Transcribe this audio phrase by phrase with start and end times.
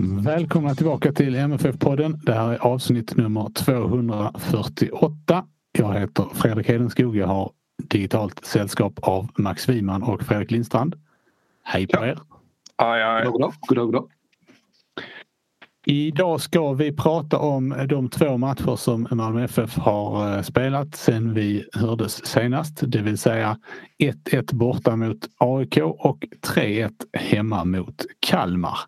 [0.00, 2.20] Välkomna tillbaka till MFF-podden.
[2.22, 5.44] Det här är avsnitt nummer 248.
[5.72, 7.16] Jag heter Fredrik Hedenskog.
[7.16, 7.50] Jag har
[7.82, 10.94] digitalt sällskap av Max Wiman och Fredrik Lindstrand.
[11.62, 12.18] Hej på er!
[12.76, 13.24] Aj, aj.
[13.26, 14.08] Goddag, goddag, goddag.
[15.86, 21.34] Idag ska vi prata om de två matcher som Malmö FF har eh, spelat sen
[21.34, 22.80] vi hördes senast.
[22.82, 23.58] Det vill säga
[23.98, 26.24] 1-1 borta mot AIK och
[26.54, 28.78] 3-1 hemma mot Kalmar.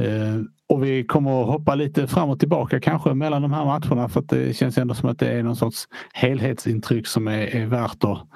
[0.00, 4.08] Eh, och vi kommer att hoppa lite fram och tillbaka kanske mellan de här matcherna
[4.08, 7.66] för att det känns ändå som att det är någon sorts helhetsintryck som är, är
[7.66, 8.26] värt att,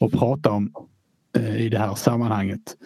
[0.00, 0.72] att prata om
[1.36, 2.76] eh, i det här sammanhanget.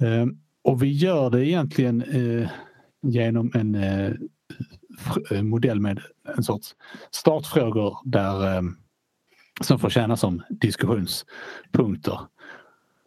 [0.00, 0.26] Eh,
[0.64, 2.04] och vi gör det egentligen
[3.02, 3.76] genom en
[5.48, 6.00] modell med
[6.36, 6.74] en sorts
[7.10, 8.62] startfrågor där,
[9.60, 12.20] som får tjäna som diskussionspunkter.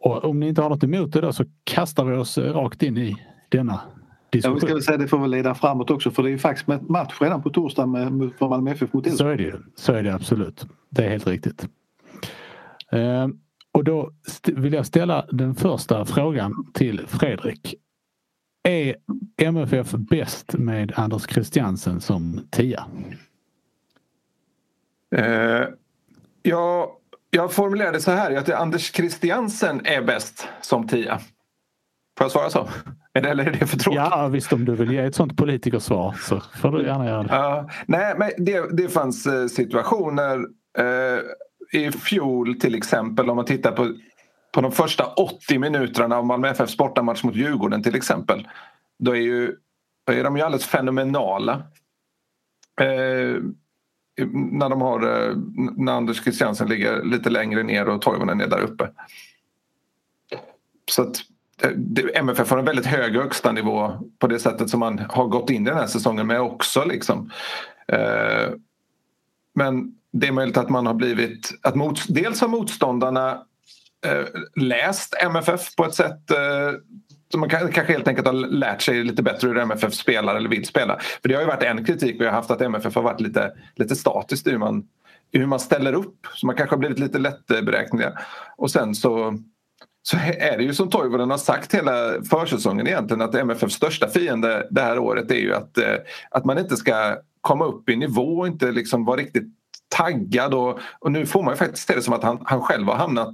[0.00, 2.98] Och om ni inte har något emot det då så kastar vi oss rakt in
[2.98, 3.16] i
[3.48, 3.80] denna
[4.30, 6.38] Ja, vi ska väl säga det får väl leda framåt också för det är ju
[6.38, 9.58] faktiskt match redan på torsdag med, för Malmö FF mot Så är det ju.
[9.76, 10.66] Så är det absolut.
[10.90, 11.68] Det är helt riktigt.
[12.92, 13.28] Eh,
[13.72, 14.12] och då
[14.46, 17.74] vill jag ställa den första frågan till Fredrik.
[18.62, 18.96] Är
[19.36, 22.86] MFF bäst med Anders Christiansen som tia?
[25.16, 25.68] Eh,
[26.42, 26.98] ja,
[27.30, 31.18] jag formulerade så här att Anders Christiansen är bäst som tia.
[32.18, 32.68] Får jag svara så?
[33.14, 34.00] Eller är det för tråkigt?
[34.00, 37.60] Ja visst om du vill ge ett sånt politikersvar så får du gärna göra det.
[37.60, 40.38] Uh, nej men det, det fanns uh, situationer
[40.78, 41.20] uh,
[41.72, 43.94] i fjol till exempel om man tittar på,
[44.54, 48.48] på de första 80 minuterna av Malmö FFs bortamatch mot Djurgården till exempel.
[48.98, 49.56] Då är, ju,
[50.06, 51.62] då är de ju alldeles fenomenala.
[52.80, 53.42] Uh,
[54.32, 55.00] när de har
[55.84, 58.90] när Anders Christiansen ligger lite längre ner och Toivonen är där uppe.
[60.90, 61.16] Så att
[62.14, 65.62] MFF har en väldigt hög högsta nivå på det sättet som man har gått in
[65.62, 66.84] i den här säsongen med också.
[66.84, 67.30] Liksom.
[67.92, 68.52] Eh,
[69.54, 71.50] men det är möjligt att man har blivit...
[71.62, 73.42] Att mot, dels har motståndarna
[74.06, 74.24] eh,
[74.56, 76.72] läst MFF på ett sätt eh,
[77.30, 80.66] som man kanske helt enkelt har lärt sig lite bättre hur MFF spelar eller vill
[80.66, 80.98] spela.
[81.22, 83.52] För det har ju varit en kritik vi har haft att MFF har varit lite,
[83.76, 84.84] lite statiskt i hur man,
[85.32, 86.26] hur man ställer upp.
[86.34, 88.12] Så man kanske har blivit lite lättberäkneliga.
[88.56, 89.38] Och sen så
[90.10, 94.68] så är det ju som Toivonen har sagt hela försäsongen egentligen att MFFs största fiende
[94.70, 95.94] det här året är ju att, eh,
[96.30, 99.46] att man inte ska komma upp i nivå och inte liksom vara riktigt
[99.88, 102.86] taggad och, och nu får man ju faktiskt se det som att han, han själv
[102.86, 103.32] har hamnat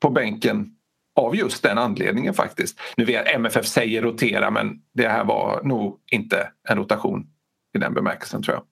[0.00, 0.74] på bänken
[1.16, 2.80] av just den anledningen faktiskt.
[2.96, 7.26] Nu vet MFF säger rotera men det här var nog inte en rotation
[7.74, 8.64] i den bemärkelsen tror jag.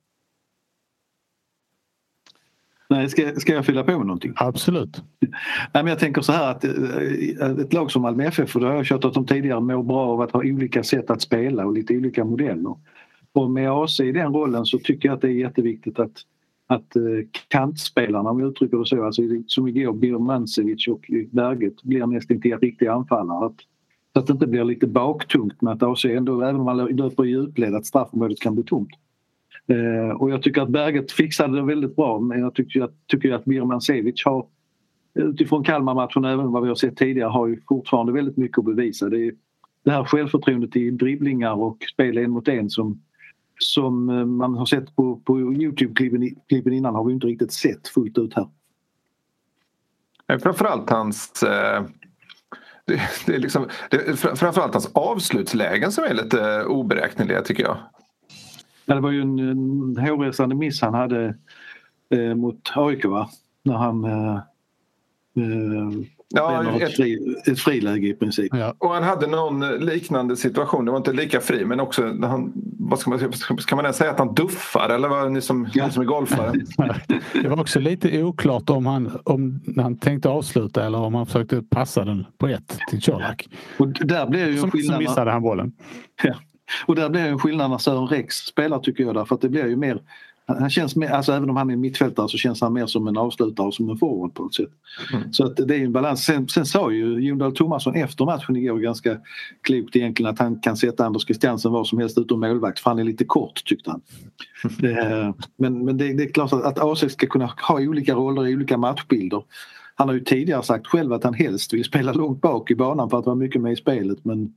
[2.90, 4.32] Nej, ska, ska jag fylla på med någonting?
[4.36, 5.02] Absolut.
[5.20, 5.30] Nej,
[5.72, 8.74] men jag tänker så här att eh, ett lag som Malmö FF, och det har
[8.74, 11.96] jag tjatat om tidigare, mår bra av att ha olika sätt att spela och lite
[11.96, 12.76] olika modeller.
[13.32, 16.12] Och med AC i den rollen så tycker jag att det är jätteviktigt att,
[16.66, 17.02] att eh,
[17.48, 22.58] kantspelarna, om jag uttrycker det så, alltså som igår Birmancevic och Berget blir nästan till
[22.58, 23.46] riktiga anfallare.
[23.46, 23.56] Att,
[24.12, 27.24] så att det inte blir lite baktungt med att AC ändå, även om man löper
[27.24, 28.90] i djupled, att straffområdet kan bli tomt.
[29.68, 33.32] Eh, och jag tycker att Berget fixade det väldigt bra men jag tycker, jag tycker
[33.32, 34.46] att Birman Sevic har
[35.14, 39.08] utifrån Kalmar-matchen även vad vi har sett tidigare har ju fortfarande väldigt mycket att bevisa.
[39.08, 39.34] Det, är,
[39.84, 43.02] det här självförtroendet i dribblingar och spel en mot en som,
[43.58, 48.18] som eh, man har sett på, på Youtube-klippen innan har vi inte riktigt sett fullt
[48.18, 48.48] ut här.
[50.28, 51.84] Eh, framförallt hans eh,
[52.84, 57.76] det, det är liksom, det, framförallt hans avslutslägen som är lite eh, oberäkneliga tycker jag.
[58.88, 61.34] Ja, det var ju en, en hårresande miss han hade
[62.14, 63.28] eh, mot AIK va?
[63.64, 64.38] När han, eh,
[65.36, 66.00] Eh,
[66.34, 68.54] Ja, ett, fri, ett friläge i princip.
[68.54, 68.74] Ja.
[68.78, 70.84] och han hade någon liknande situation.
[70.84, 74.10] Det var inte lika fri men också han, vad ska man, ska man ens säga
[74.10, 75.86] att han duffar eller vad ni som, Ja.
[75.86, 76.52] ni som är golfare?
[77.42, 81.62] Det var också lite oklart om han, om han tänkte avsluta eller om han försökte
[81.62, 83.48] passa den på ett till Colak.
[83.78, 85.02] Och där blir ju Som, så skillnaden.
[85.04, 85.72] missade han bollen.
[86.22, 86.34] Ja.
[86.86, 89.48] Och där blir ju en skillnad när Sören Rex spelar tycker jag därför att det
[89.48, 90.00] blir ju mer
[90.48, 93.16] han känns mer, alltså även om han är mittfältare så känns han mer som en
[93.16, 94.70] avslutare och som en forward på något sätt.
[95.12, 95.32] Mm.
[95.32, 96.24] Så att det är en balans.
[96.24, 99.16] Sen, sen sa ju Jon Dahl Tomasson efter matchen igår ganska
[99.62, 102.98] klokt egentligen att han kan sätta Anders Christiansen var som helst utom målvakt för han
[102.98, 104.00] är lite kort tyckte han.
[104.78, 108.46] Det, men men det, det är klart att, att AC ska kunna ha olika roller
[108.46, 109.42] i olika matchbilder.
[109.94, 113.10] Han har ju tidigare sagt själv att han helst vill spela långt bak i banan
[113.10, 114.54] för att vara mycket med i spelet men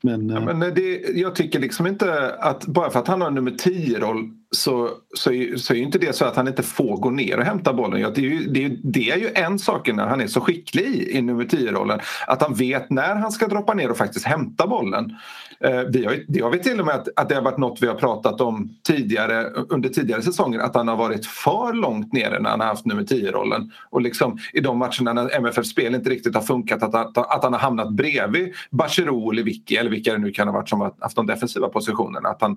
[0.00, 3.30] men, Ja, eh, men det, jag tycker liksom inte att bara för att han har
[3.30, 6.96] nummer 10-roll så, så, är, så är ju inte det så att han inte får
[6.96, 8.00] gå ner och hämta bollen.
[8.00, 10.40] Ja, det, är ju, det, är, det är ju en sak när han är så
[10.40, 12.00] skicklig i, i nummer 10-rollen.
[12.26, 15.16] Att han vet när han ska droppa ner och faktiskt hämta bollen.
[15.60, 17.82] Eh, vi har, det har vi till och med att, att det har varit något
[17.82, 20.58] vi har pratat om tidigare under tidigare säsonger.
[20.58, 23.72] Att han har varit för långt nere när han har haft nummer 10-rollen.
[23.90, 27.52] Och liksom i de matcherna när MFF-spel inte riktigt har funkat att, att, att han
[27.52, 30.92] har hamnat bredvid Bachirou eller Vicky eller vilka det nu kan ha varit som har
[31.00, 32.28] haft de defensiva positionerna.
[32.28, 32.56] Att han,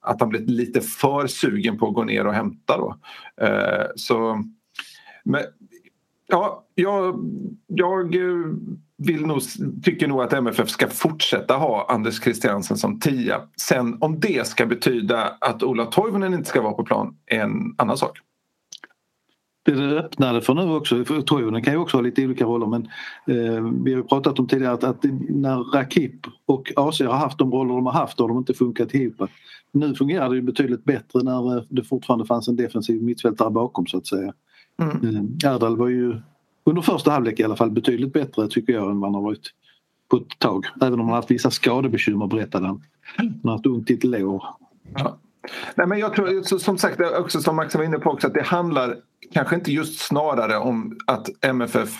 [0.00, 2.96] att han blivit lite för sugen på att gå ner och hämta då.
[3.40, 4.44] Eh, så,
[5.24, 5.42] men,
[6.26, 7.24] ja, jag,
[7.66, 8.46] jag eh,
[8.98, 9.40] vill nog,
[9.82, 13.40] tycker nog att MFF ska fortsätta ha Anders Christiansen som tia.
[13.56, 17.74] Sen om det ska betyda att Ola Toivonen inte ska vara på plan är en
[17.78, 18.18] annan sak.
[19.64, 22.66] Det det öppnade för nu också, för Toivonen kan ju också ha lite olika roller
[22.66, 22.82] men
[23.26, 27.38] eh, vi har ju pratat om tidigare att, att när Rakip och AC har haft
[27.38, 29.30] de roller de har haft har de inte funkat ihop.
[29.72, 33.86] Nu fungerar det ju betydligt bättre när eh, det fortfarande fanns en defensiv mittfältare bakom
[33.86, 34.32] så att säga.
[34.82, 35.16] Mm.
[35.42, 36.20] Eh, Erdal var ju
[36.64, 39.50] under första halvlek i alla fall betydligt bättre tycker jag än vad han har varit
[40.10, 40.66] på ett tag.
[40.80, 42.82] Även om han haft vissa skadebekymmer berättade han.
[43.16, 44.44] Han har haft ont i ett lår.
[44.94, 45.18] Ja.
[45.74, 48.42] Nej, men jag tror som sagt, också som Max var inne på också, att det
[48.42, 48.96] handlar
[49.32, 51.90] kanske inte just snarare om att MFF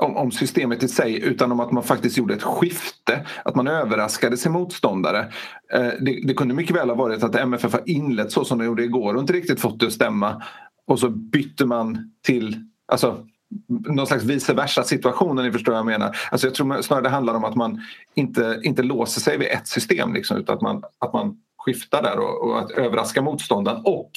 [0.00, 3.26] om, om systemet i sig utan om att man faktiskt gjorde ett skifte.
[3.44, 5.32] Att man överraskade sin motståndare.
[5.72, 8.64] Eh, det, det kunde mycket väl ha varit att MFF har inlett så som de
[8.64, 10.42] gjorde igår och inte riktigt fått det att stämma.
[10.86, 12.56] Och så bytte man till
[12.92, 13.24] alltså,
[13.68, 16.16] någon slags vice versa situation om ni förstår vad jag menar.
[16.30, 17.80] Alltså jag tror snarare det handlar om att man
[18.14, 22.18] inte, inte låser sig vid ett system liksom, utan att man, att man skiftar där
[22.18, 24.10] och, och att överraska motståndaren och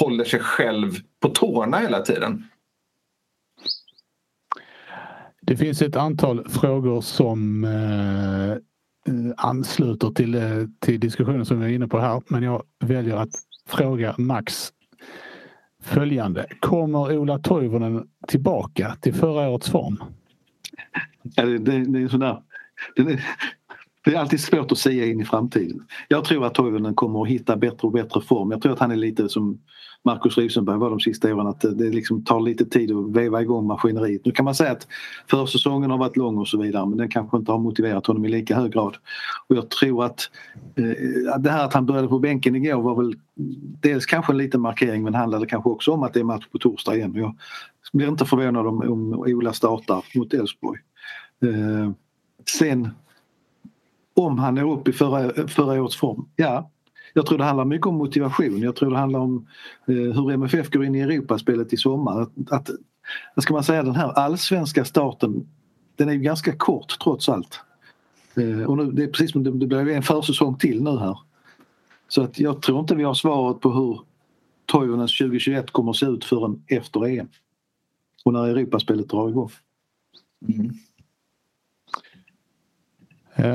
[0.00, 0.92] håller sig själv
[1.22, 2.44] på tårna hela tiden.
[5.46, 8.56] Det finns ett antal frågor som eh,
[9.36, 10.42] ansluter till, eh,
[10.80, 12.22] till diskussionen som vi är inne på här.
[12.28, 13.30] Men jag väljer att
[13.68, 14.72] fråga Max
[15.82, 16.46] följande.
[16.60, 20.02] Kommer Ola Toivonen tillbaka till förra årets form?
[21.22, 22.42] Ja, det, det, det, är sådär.
[22.96, 23.20] Det,
[24.04, 25.86] det är alltid svårt att säga in i framtiden.
[26.08, 28.50] Jag tror att Toivonen kommer att hitta bättre och bättre form.
[28.50, 29.60] Jag tror att han är lite som
[30.04, 33.66] Marcus Rosenberg var de sista åren att det liksom tar lite tid att veva igång
[33.66, 34.24] maskineriet.
[34.24, 34.86] Nu kan man säga att
[35.30, 38.28] försäsongen har varit lång och så vidare men den kanske inte har motiverat honom i
[38.28, 38.96] lika hög grad.
[39.48, 40.30] Och jag tror att
[40.76, 43.14] eh, det här att han började på bänken igår var väl
[43.82, 46.58] dels kanske en liten markering men handlade kanske också om att det är match på
[46.58, 47.14] torsdag igen.
[47.14, 47.34] Jag
[47.92, 50.80] blir inte förvånad om, om Ola startar mot Elfsborg.
[51.42, 51.90] Eh,
[52.58, 52.90] sen
[54.16, 56.70] om han är upp i förra, förra årets form, ja.
[57.16, 58.58] Jag tror det handlar mycket om motivation.
[58.58, 59.46] Jag tror det handlar om
[59.86, 62.20] eh, hur MFF går in i Europaspelet i sommar.
[62.20, 62.70] Att, att,
[63.34, 65.48] vad ska man säga, den här allsvenska starten
[65.96, 67.60] den är ju ganska kort trots allt.
[68.34, 70.98] Eh, och nu, det är precis som det, det blir ju en försäsong till nu
[70.98, 71.18] här.
[72.08, 74.00] Så att jag tror inte vi har svaret på hur
[74.66, 77.28] Toivonens 2021 kommer att se ut förrän efter EM.
[78.24, 79.50] Och när Europaspelet drar igång.
[80.48, 80.70] Mm.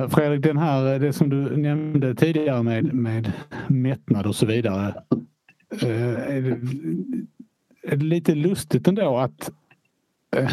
[0.09, 3.31] Fredrik, den här, det som du nämnde tidigare med, med
[3.67, 4.93] mättnad och så vidare.
[5.81, 6.59] eh, Är det,
[7.83, 9.51] är det lite lustigt ändå att,
[10.35, 10.51] eh,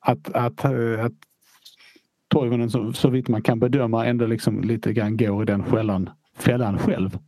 [0.00, 1.12] att, att, eh, att
[2.28, 6.10] Toivonen så, så vitt man kan bedöma ändå liksom lite grann går i den fällan,
[6.36, 7.18] fällan själv?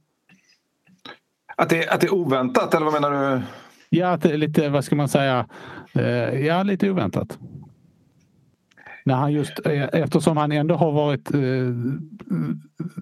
[1.56, 3.42] Att det, att det är oväntat eller vad menar du?
[3.90, 5.46] Ja, att det är lite, vad ska man säga,
[5.92, 7.38] eh, ja lite oväntat.
[9.08, 11.40] När han just, eh, eftersom han ändå har varit eh,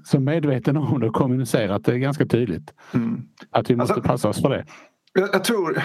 [0.05, 2.75] så medveten om det och kommunicerat det ganska tydligt.
[2.95, 3.23] Mm.
[3.51, 4.65] Att vi måste Alltså- passa oss för det.
[5.13, 5.83] Jag, jag tror...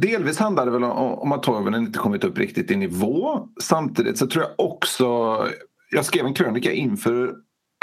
[0.00, 3.48] Delvis handlar det väl om, om att Toivonen inte kommit upp riktigt i nivå.
[3.62, 5.38] Samtidigt så tror jag också...
[5.90, 7.28] Jag skrev en krönika inför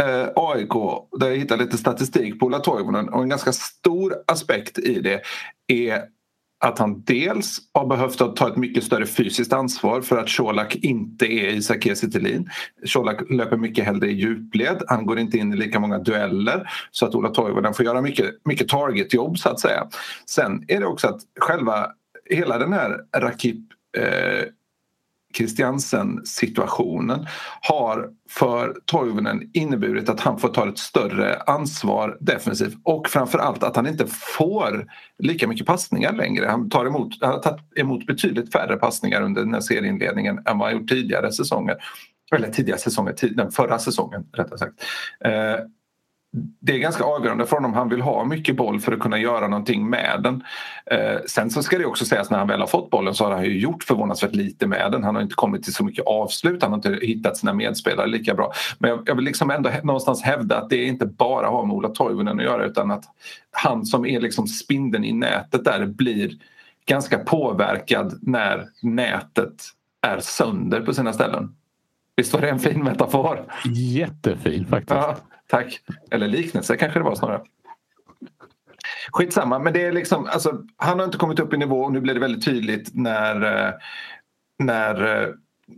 [0.01, 0.73] eh, AIK
[1.19, 5.21] där jag hittade lite statistik på Ola Toivonen och en ganska stor aspekt i det
[5.67, 6.01] är
[6.63, 10.75] att han dels har behövt att ta ett mycket större fysiskt ansvar för att Colak
[10.75, 12.07] inte är Isak Kiese
[12.93, 16.69] Colak löper mycket hellre i djupled, han går inte in i lika många dueller.
[16.91, 19.87] Så att Ola Toivonen får göra mycket, mycket targetjobb så att säga.
[20.25, 21.87] Sen är det också att själva
[22.29, 23.59] hela den här Rakip
[23.97, 24.47] eh,
[25.37, 27.27] Christiansen-situationen
[27.61, 33.75] har för Toivonen inneburit att han får ta ett större ansvar defensivt och framförallt att
[33.75, 34.85] han inte får
[35.17, 36.45] lika mycket passningar längre.
[36.45, 40.57] Han, tar emot, han har tagit emot betydligt färre passningar under den här serieinledningen än
[40.57, 41.75] vad han gjort tidigare säsonger.
[42.35, 44.83] Eller tidigare säsonger, den förra säsongen rättare sagt.
[45.25, 45.65] Eh,
[46.35, 47.73] det är ganska avgörande för honom.
[47.73, 50.43] Han vill ha mycket boll för att kunna göra någonting med den.
[50.85, 53.31] Eh, sen så ska det också sägas när han väl har fått bollen så har
[53.31, 55.03] han ju gjort förvånansvärt lite med den.
[55.03, 56.63] Han har inte kommit till så mycket avslut.
[56.63, 58.53] Han har inte hittat sina medspelare lika bra.
[58.79, 61.89] Men jag, jag vill liksom ändå någonstans hävda att det inte bara har med Ola
[61.89, 63.03] Toivonen att göra utan att
[63.51, 66.31] han som är liksom spindeln i nätet där blir
[66.85, 69.53] ganska påverkad när nätet
[70.01, 71.55] är sönder på sina ställen.
[72.15, 73.45] Visst var det en fin metafor?
[73.65, 74.95] Jättefin faktiskt.
[74.95, 75.17] Ja.
[75.53, 75.79] Tack.
[76.11, 77.41] Eller liknelse kanske det var snarare.
[79.11, 82.01] Skitsamma, men det är liksom, alltså, han har inte kommit upp i nivå och nu
[82.01, 83.73] blir det väldigt tydligt när, eh,
[84.59, 85.29] när eh,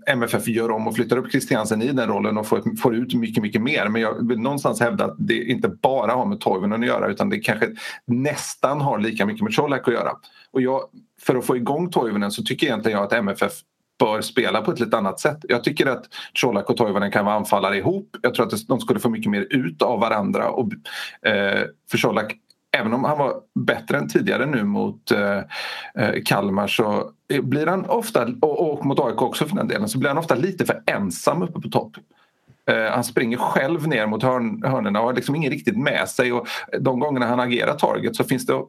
[0.08, 3.44] MFF gör om och flyttar upp Christiansen i den rollen och får, får ut mycket,
[3.44, 3.88] mycket mer.
[3.88, 7.29] Men jag vill någonstans hävda att det inte bara har med Toivonen att göra utan
[7.29, 7.70] det kanske
[8.05, 10.12] nästan har lika mycket med Colak att göra.
[10.51, 10.82] Och jag,
[11.22, 13.53] för att få igång Toivonen så tycker egentligen jag att MFF
[13.99, 15.37] bör spela på ett lite annat sätt.
[15.41, 16.05] Jag tycker att
[16.41, 18.17] Colak och Toivonen kan vara anfallare ihop.
[18.21, 20.49] Jag tror att de skulle få mycket mer ut av varandra.
[20.49, 20.71] Och,
[21.27, 22.35] eh, för Colak,
[22.77, 25.37] även om han var bättre än tidigare nu mot eh,
[25.95, 27.11] eh Kalmar så
[27.41, 30.35] blir han ofta, och, och mot AIK också för den delen, så blir han ofta
[30.35, 31.97] lite för ensam uppe på topp.
[32.67, 36.34] Eh, han springer själv ner mot hörn, hörnerna och har liksom ingen riktigt med sig.
[36.34, 36.48] Och
[36.79, 38.62] de gångerna han agerar target så, finns det, eh,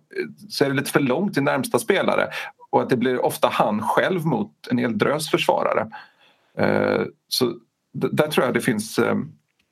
[0.48, 2.28] så är det lite för långt till närmsta spelare.
[2.70, 5.90] Och att det blir ofta han själv mot en hel drös försvarare.
[6.58, 7.52] Eh, så
[7.92, 9.00] där tror jag det finns...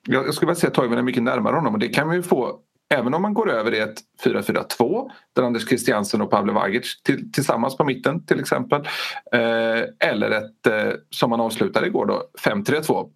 [0.07, 2.23] Jag skulle vilja säga att Toivonen är mycket närmare honom och det kan man ju
[2.23, 2.59] få
[2.93, 7.31] även om man går över i ett 4-4-2 där Anders Christiansen och Pavle Vagic till,
[7.31, 8.87] tillsammans på mitten till exempel.
[9.99, 13.09] eller ett, som man avslutade igår då, 5-3-2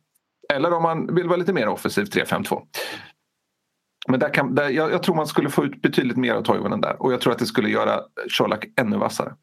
[0.53, 2.61] eller om man vill vara lite mer offensiv 3-5-2.
[4.07, 6.81] Men där kan, där, jag, jag, tror man skulle få ut betydligt mer av Toivonen
[6.81, 7.99] där och jag tror att det skulle göra
[8.37, 9.33] Colak ännu vassare.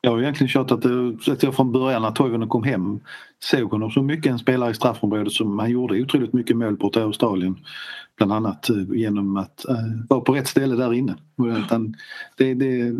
[0.00, 3.00] Jag har egentligen tjatat eh, att jag från början när Toivonen kom hem
[3.38, 6.90] såg honom så mycket en spelare i straffområdet som han gjorde otroligt mycket mål på
[6.94, 7.56] i Australien.
[8.16, 9.76] Bland annat eh, genom att äh,
[10.08, 11.16] vara på rätt ställe där inne.
[11.64, 11.94] Utan
[12.36, 12.94] det, det,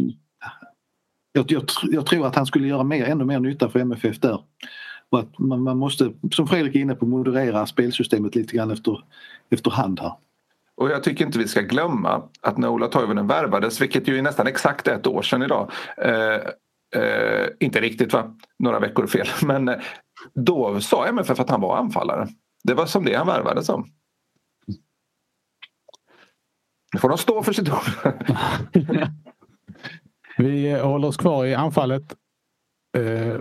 [1.33, 4.39] jag, jag, jag, tror att han skulle göra mer, ännu mer nytta för MFF där.
[5.15, 9.05] Och att man, man måste, som Fredrik är inne på, moderera spelsystemet lite grann efter,
[9.51, 10.13] efterhand här.
[10.77, 14.23] Och jag tycker inte vi ska glömma att när Ola Toivonen värvades, vilket ju är
[14.23, 15.73] nästan exakt ett år sedan idag.
[15.97, 16.35] Eh,
[17.03, 19.27] eh, inte riktigt va, några veckor fel.
[19.43, 19.77] Men eh,
[20.35, 22.29] då sa MFF att han var anfallare.
[22.65, 23.87] Det var som det han värvades som.
[26.93, 28.15] Nu får de stå för sitt ord.
[30.39, 32.17] Vi håller oss kvar i anfallet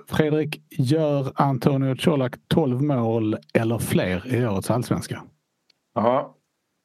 [0.08, 5.24] Fredrik, gör Antonio Colak 12 mål eller fler i årets allsvenska?
[5.96, 6.36] Ja,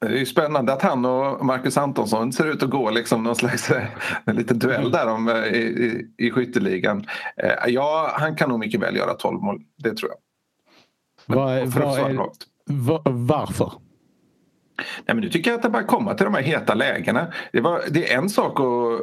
[0.01, 3.35] det är ju spännande att han och Marcus Antonsson ser ut att gå liksom någon
[3.35, 3.83] slags eh,
[4.25, 7.05] en liten duell där om, eh, i, i, i skytteligan.
[7.67, 10.19] Ja, han kan nog mycket väl göra 12 mål, det tror jag.
[11.35, 12.29] Var, var
[12.69, 13.71] var, varför?
[14.77, 17.27] Nej, men nu tycker jag att det bara komma till de här heta lägena.
[17.51, 19.01] Det, var, det är en sak att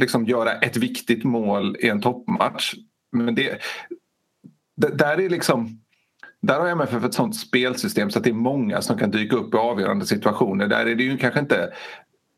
[0.00, 2.74] liksom göra ett viktigt mål i en toppmatch
[3.12, 3.58] men det,
[4.76, 5.80] det, där är liksom
[6.42, 9.54] där har MFF ett sånt spelsystem så att det är många som kan dyka upp
[9.54, 10.66] i avgörande situationer.
[10.66, 11.72] Där är det ju kanske inte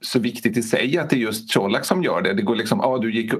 [0.00, 2.34] så viktigt i sig att det är just Colak som gör det.
[2.34, 3.32] Det går liksom, ah, du gick,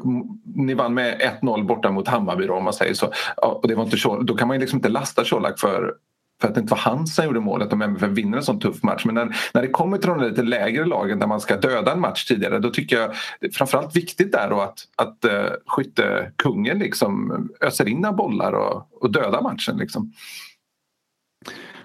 [0.55, 3.13] ni vann med 1-0 borta mot Hammarby då, om man säger så.
[3.37, 5.95] Ah, och det var inte Colak, då kan man ju liksom inte lasta Colak för
[6.41, 8.83] för att det inte var han som gjorde målet om MFF vinner en sån tuff
[8.83, 9.05] match.
[9.05, 12.01] Men när, när det kommer till de lite lägre lagen där man ska döda en
[12.01, 16.79] match tidigare då tycker jag det är framförallt viktigt där då att, att uh, skyttekungen
[16.79, 19.77] liksom öser in några bollar och, och dödar matchen.
[19.77, 20.13] Liksom.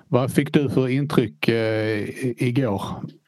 [0.08, 2.10] Vad fick du för intryck eh,
[2.48, 2.82] igår,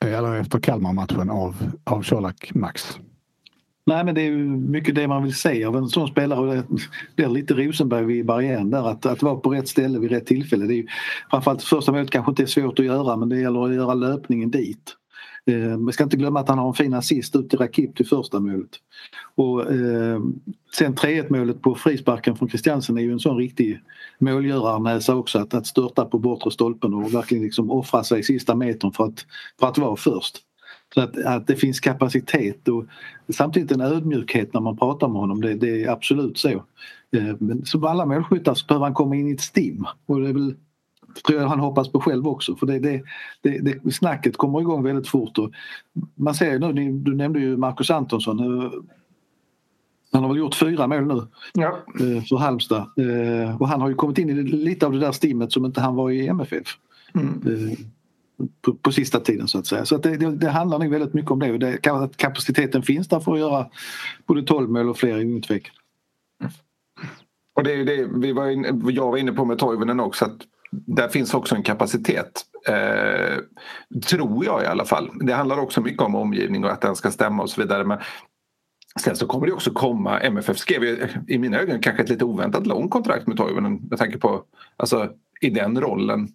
[0.05, 2.99] eh, eller efter Kalmar-matchen av, av Colak Max?
[3.87, 4.31] Nej men det är
[4.71, 6.63] mycket det man vill se av en sån spelare.
[7.15, 10.25] Det är lite Rosenberg vid barriären där att, att vara på rätt ställe vid rätt
[10.25, 10.65] tillfälle.
[10.65, 10.87] Det är ju,
[11.31, 14.51] framförallt första målet kanske inte är svårt att göra men det gäller att göra löpningen
[14.51, 14.95] dit.
[15.45, 18.07] Eh, man ska inte glömma att han har en fin assist ut till Rakip till
[18.07, 18.69] första målet.
[19.35, 20.19] Och, eh,
[20.77, 23.79] sen 3-1 målet på frisparken från Christiansen är ju en sån riktig
[24.19, 28.91] målgörarnäsa också att, att störta på bortre stolpen och verkligen liksom offra sig sista metern
[28.91, 29.25] för att,
[29.59, 30.37] för att vara först.
[30.93, 32.85] Så att, att det finns kapacitet och
[33.29, 35.41] samtidigt en ödmjukhet när man pratar med honom.
[35.41, 36.49] Det, det är absolut så.
[37.11, 39.85] Eh, men som alla målskyttar så behöver han komma in i ett stim.
[40.05, 40.55] Och det är väl
[41.27, 43.03] tror jag han hoppas på själv också för det, det,
[43.41, 45.37] det, det, snacket kommer igång väldigt fort.
[45.37, 45.51] Och
[46.15, 48.39] man ser nu, du nämnde ju Marcus Antonsson.
[48.39, 48.71] Eh,
[50.11, 51.77] han har väl gjort fyra mål nu ja.
[51.99, 52.85] Eh, för Halmstad
[53.59, 55.95] och han har ju kommit in i lite av det där stimmet som inte han
[55.95, 56.77] var i MFF.
[57.15, 57.41] Mm.
[58.61, 59.85] På, på, sista tiden så att säga.
[59.85, 61.57] Så att det, det, det, handlar nog väldigt mycket om det.
[61.57, 61.87] det.
[61.87, 63.67] Att kapaciteten finns där för att göra
[64.27, 65.75] både 12 mål och fler, ingen tvekan.
[67.55, 70.37] Och det är det vi var in, jag var inne på med Toivonen också att
[70.71, 72.45] där finns också en kapacitet.
[72.67, 73.37] Eh,
[74.07, 75.11] tror jag i alla fall.
[75.21, 77.83] Det handlar också mycket om omgivning och att den ska stämma och så vidare.
[77.83, 77.97] Men
[78.99, 82.25] sen så kommer det också komma, MFF skrev ju i mina ögon kanske ett lite
[82.25, 84.43] oväntat långt kontrakt med Toivonen med tanke på,
[84.77, 85.09] alltså
[85.41, 86.27] i den rollen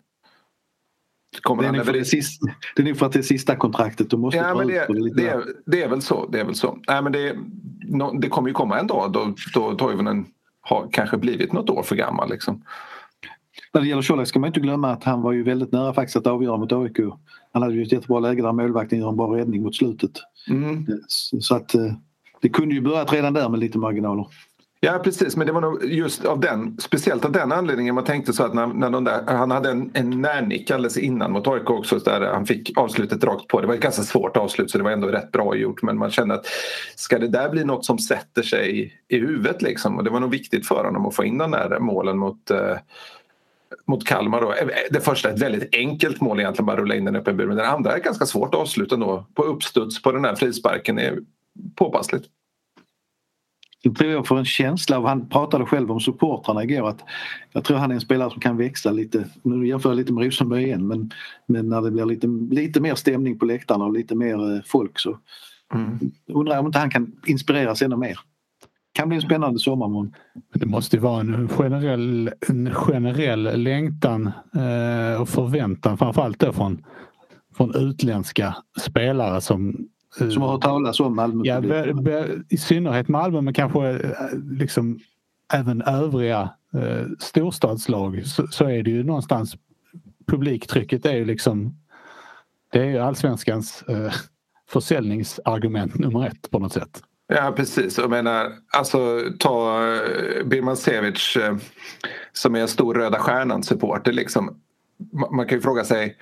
[1.41, 2.47] Kommer det, är för det, sista,
[2.77, 4.11] det är nog för att det är sista kontraktet.
[4.11, 6.27] Du måste ja, men det, det, lite det, är, det är väl så.
[6.27, 6.79] Det, är väl så.
[6.89, 7.37] Nej, men det,
[8.21, 10.27] det kommer ju komma en dag då, då Toivonen
[10.61, 12.31] har kanske blivit något år för gammal.
[12.31, 12.63] Liksom.
[13.75, 16.17] När det gäller Colak ska man inte glömma att han var ju väldigt nära faktiskt
[16.17, 16.99] att avgöra mot AIK.
[17.53, 20.11] Han hade ju ett jättebra läge där målvakten gör en bra räddning mot slutet.
[20.51, 20.87] Mm.
[21.09, 21.93] Så att eh,
[22.41, 24.27] det kunde ju börjat redan där med lite marginaler.
[24.85, 28.33] Ja precis men det var nog just av den, speciellt av den anledningen man tänkte
[28.33, 31.71] så att när, när de där, han hade en, en närnick alldeles innan mot AIK
[31.71, 33.61] också där han fick avslutet rakt på.
[33.61, 36.11] Det var ett ganska svårt avslut så det var ändå rätt bra gjort men man
[36.11, 36.47] kände att
[36.97, 40.31] ska det där bli något som sätter sig i, huvudet liksom och det var nog
[40.31, 42.77] viktigt för honom att få in de där målen mot eh,
[43.87, 44.41] mot Kalmar.
[44.41, 44.53] Då.
[44.53, 47.47] Eh, det första ett väldigt enkelt mål egentligen, bara rulla in den öppen bur.
[47.47, 49.27] Men den andra är ganska svårt att avsluta då.
[49.35, 51.19] På uppstuds på den här frisparken är
[51.77, 52.25] påpassligt.
[53.83, 57.01] Jag tror jag får en känsla av, han pratade själv om supportrarna igår, att
[57.53, 60.25] jag tror han är en spelare som kan växla lite, nu jämför jag lite med
[60.25, 61.11] Rosenberg igen, men,
[61.47, 64.99] men när det blir lite, lite mer stämning på läktarna och lite mer eh, folk
[64.99, 65.19] så
[65.75, 65.99] mm.
[66.27, 68.19] undrar jag om inte han kan inspireras ännu mer
[68.95, 70.15] kan bli en spännande sommarmån.
[70.55, 76.85] Det måste ju vara en generell, en generell längtan eh, och förväntan framförallt då från,
[77.57, 79.89] från utländska spelare som
[80.19, 81.43] som har hört talas om Malmö?
[81.45, 84.11] Ja, be, be, i synnerhet Malmö men kanske eh,
[84.51, 84.99] liksom
[85.53, 89.57] även övriga eh, storstadslag så, så, är det ju någonstans
[90.27, 91.77] publiktrycket är ju liksom
[92.73, 94.13] det är ju allsvenskans eh,
[94.69, 97.03] försäljningsargument nummer ett på något sätt.
[97.27, 101.57] Ja precis, jag menar alltså ta eh, Birman Sevic eh,
[102.33, 104.61] som är stor Röda Stjärnan-supporter liksom.
[105.31, 106.17] Man kan ju fråga sig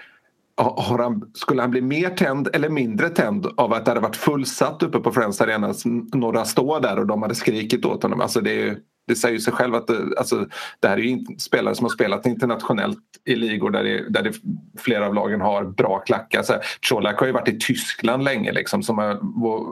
[0.62, 4.82] han, skulle han bli mer tänd eller mindre tänd av att det hade varit fullsatt
[4.82, 5.74] uppe på Friends Arena
[6.14, 8.20] några står där och de hade skrikit åt honom?
[8.20, 10.46] Alltså det, är, det säger sig själv att det, alltså,
[10.80, 14.32] det här är ju spelare som har spelat internationellt i ligor där, det, där det,
[14.78, 16.44] flera av lagen har bra klackar.
[16.88, 19.18] Colak har ju varit i Tyskland länge liksom, som, är,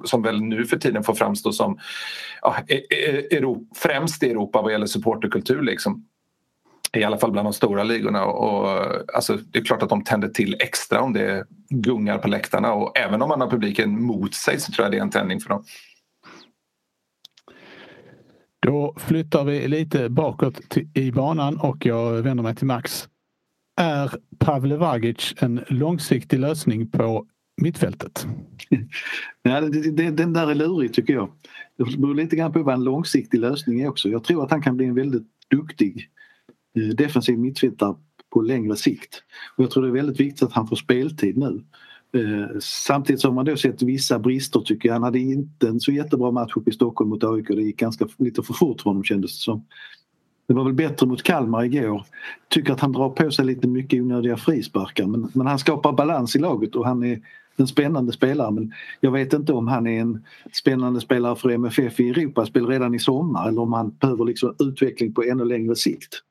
[0.07, 1.79] som väl nu för tiden får framstå som
[2.43, 5.63] ja, e- e- Europa, främst i Europa vad gäller supporterkultur.
[5.63, 6.05] Liksom
[6.93, 8.25] i alla fall bland de stora ligorna.
[8.25, 12.73] Och, alltså, det är klart att de tänder till extra om det gungar på läktarna
[12.73, 15.41] och även om man har publiken mot sig så tror jag det är en tändning
[15.41, 15.65] för dem.
[18.67, 23.09] Då flyttar vi lite bakåt i banan och jag vänder mig till Max.
[23.81, 27.27] Är Pavle Vagic en långsiktig lösning på
[27.63, 28.27] mittfältet?
[29.43, 31.31] Ja, det, det, den där är lurig tycker jag.
[31.77, 34.09] Det beror lite grann på vad en långsiktig lösning är också.
[34.09, 36.11] Jag tror att han kan bli en väldigt duktig
[36.77, 37.95] Eh, defensiv mittfältare
[38.33, 39.23] på längre sikt.
[39.57, 41.65] Och jag tror det är väldigt viktigt att han får speltid nu.
[42.13, 44.95] Eh, samtidigt som man då sett vissa brister tycker jag.
[44.95, 47.49] Han hade inte en så jättebra match uppe i Stockholm mot AIK.
[47.49, 49.65] Det gick ganska lite för fort för honom kändes det som.
[50.49, 52.07] Det var väl bättre mot Kalmar igår.
[52.49, 56.37] Tycker att han drar på sig lite mycket onödiga frisparkar men, men han skapar balans
[56.37, 57.21] i laget och han är
[57.57, 62.01] en spännande spelare men jag vet inte om han är en spännande spelare för MFF
[62.01, 66.23] i Europaspel redan i sommar eller om han behöver liksom utveckling på ännu längre sikt.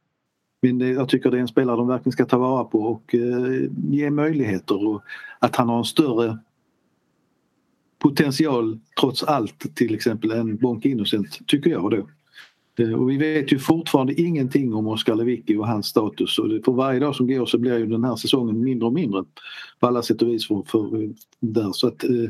[0.61, 3.69] Men jag tycker det är en spelare de verkligen ska ta vara på och eh,
[3.89, 5.03] ge möjligheter och
[5.39, 6.37] att han har en större
[7.99, 12.07] potential trots allt till exempel än Bonke Innocent tycker jag då.
[12.83, 16.71] Eh, och vi vet ju fortfarande ingenting om Oskar Lewicki och hans status och för
[16.71, 19.23] varje dag som går så blir ju den här säsongen mindre och mindre
[19.79, 21.71] på alla sätt och vis för, för eh, där.
[21.71, 22.29] Så att, eh,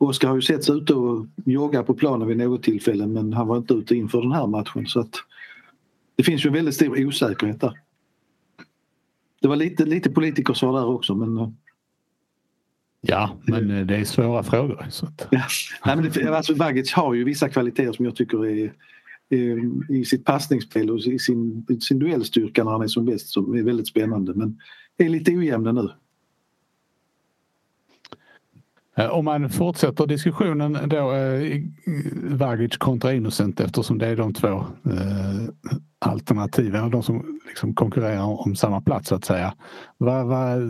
[0.00, 3.56] Oskar har ju setts ute och jogga på planen vid något tillfälle men han var
[3.56, 5.14] inte ute inför den här matchen så att
[6.22, 7.78] det finns ju en väldigt stor osäkerhet där.
[9.40, 11.38] Det var lite, lite politikersvar där också men...
[11.38, 11.48] Eh,
[13.00, 14.86] ja, men eh, det är svåra frågor.
[14.90, 15.28] Så att...
[15.30, 15.42] ja.
[15.86, 18.72] Nej, men det, alltså, Vagic har ju vissa kvaliteter som jag tycker är,
[19.28, 23.54] är i sitt passningsspel och i sin, sin duellstyrka när han är som bäst som
[23.54, 24.58] är väldigt spännande men
[24.98, 25.90] är lite ojämn nu.
[28.96, 31.62] Eh, om man fortsätter diskussionen då, eh,
[32.22, 35.48] Vagic kontra Innocent eftersom det är de två eh,
[35.98, 39.54] alternativen, de som liksom konkurrerar om samma plats så att säga.
[39.96, 40.60] Vad, vad,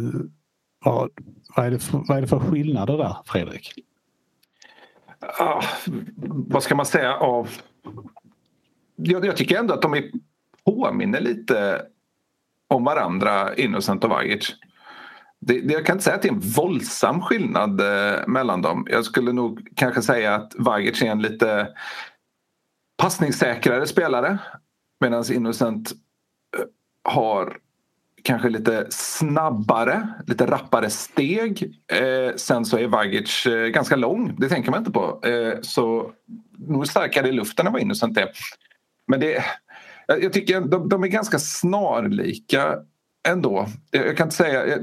[0.84, 1.10] vad,
[1.56, 3.72] vad, är, det för, vad är det för skillnader där, Fredrik?
[5.38, 5.62] Ah,
[6.26, 7.48] vad ska man säga av...
[8.96, 10.10] Jag, jag tycker ändå att de är,
[10.64, 11.82] påminner lite
[12.68, 14.54] om varandra, Innocent och Vagic.
[15.46, 18.86] Det, det, jag kan inte säga att det är en våldsam skillnad eh, mellan dem.
[18.90, 21.68] Jag skulle nog kanske säga att Vagic är en lite
[23.02, 24.38] passningssäkrare spelare
[25.00, 25.92] medan Innocent
[26.58, 26.64] eh,
[27.12, 27.58] har
[28.24, 31.74] kanske lite snabbare, lite rappare steg.
[31.92, 35.20] Eh, sen så är Vagic eh, ganska lång, det tänker man inte på.
[35.26, 36.12] Eh, så
[36.58, 38.28] nog starkare i luften än vad Innocent är.
[39.06, 39.44] Men det,
[40.06, 42.78] jag tycker de, de är ganska snarlika
[43.28, 43.66] ändå.
[43.90, 44.78] Jag kan inte säga,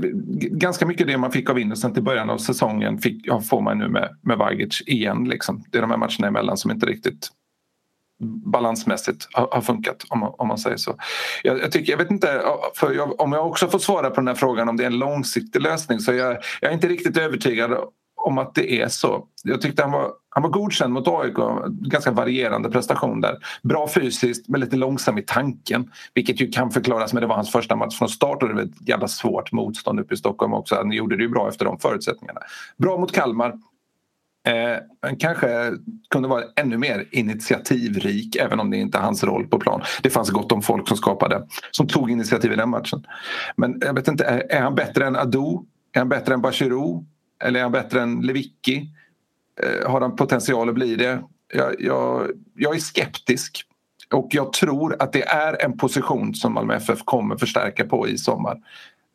[0.52, 3.88] ganska mycket det man fick av Innocent i början av säsongen fick, får man nu
[3.88, 5.24] med, med Vagic igen.
[5.30, 5.64] Liksom.
[5.72, 7.30] Det är de här matcherna emellan som inte riktigt
[8.46, 10.96] balansmässigt har, har funkat om man, om man säger så.
[11.44, 12.42] Jag, jag, tycker, jag vet inte,
[12.82, 15.62] jag, om jag också får svara på den här frågan om det är en långsiktig
[15.62, 17.72] lösning så jag, jag är inte riktigt övertygad
[18.30, 19.28] om att det är så.
[19.44, 21.36] Jag tyckte han var, han var godkänd mot AIK,
[21.70, 23.38] ganska varierande prestation där.
[23.64, 27.36] Bra fysiskt men lite långsam i tanken vilket ju kan förklaras med att det var
[27.36, 30.54] hans första match från start och det var ett jävla svårt motstånd uppe i Stockholm
[30.54, 30.76] också.
[30.76, 32.40] Han gjorde det ju bra efter de förutsättningarna.
[32.78, 33.54] Bra mot Kalmar.
[34.48, 35.72] Eh, kanske
[36.10, 39.82] kunde vara ännu mer initiativrik även om det inte är hans roll på plan.
[40.02, 43.06] Det fanns gott om folk som skapade, som tog initiativ i den matchen.
[43.56, 45.66] Men jag vet inte, är, är han bättre än Ado?
[45.94, 47.06] Är han bättre än Bachirou?
[47.40, 48.90] Eller är han bättre än Lewicki?
[49.64, 51.24] Eh, har han potential att bli det?
[51.54, 53.66] Jag, jag, jag är skeptisk
[54.14, 58.18] och jag tror att det är en position som Malmö FF kommer förstärka på i
[58.18, 58.58] sommar.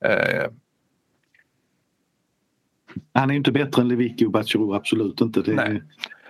[0.04, 0.50] Eh.
[3.12, 5.42] Han är inte bättre än Lewicki och Bachirou, absolut inte.
[5.42, 5.82] Det, Nej.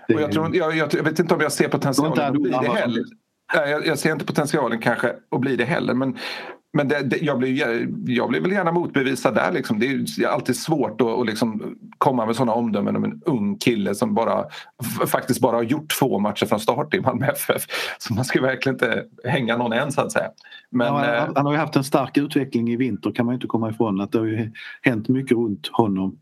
[0.08, 2.72] Det, och jag, tror, jag, jag, vet inte om jag ser potentialen att bli det
[2.72, 3.04] heller.
[3.54, 6.18] Jag, jag ser inte potentialen kanske att bli det heller men
[6.74, 9.52] men det, det, jag, blir, jag blir väl gärna motbevisad där.
[9.52, 9.78] Liksom.
[9.78, 13.94] Det är alltid svårt att, att liksom komma med sådana omdömen om en ung kille
[13.94, 14.44] som bara,
[15.06, 17.62] faktiskt bara har gjort två matcher från start i Malmö FF.
[17.98, 20.28] Så man ska verkligen inte hänga någon än så att säga.
[20.70, 23.34] Men, ja, han, eh, han har ju haft en stark utveckling i vinter kan man
[23.34, 24.00] inte komma ifrån.
[24.00, 26.18] Att det har ju hänt mycket runt honom.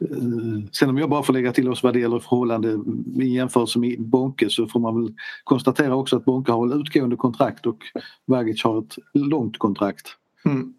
[0.00, 2.78] Eh, sen om jag bara får lägga till oss vad det gäller förhållande
[3.16, 7.16] i jämförelse med Bonke så får man väl konstatera också att Bonke har ett utgående
[7.16, 7.78] kontrakt och
[8.24, 10.06] Vagic har ett långt kontrakt.
[10.44, 10.74] Mm.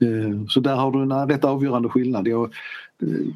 [0.00, 2.28] Eh, så där har du en rätt avgörande skillnad.
[2.28, 2.44] Jag,
[3.02, 3.34] eh,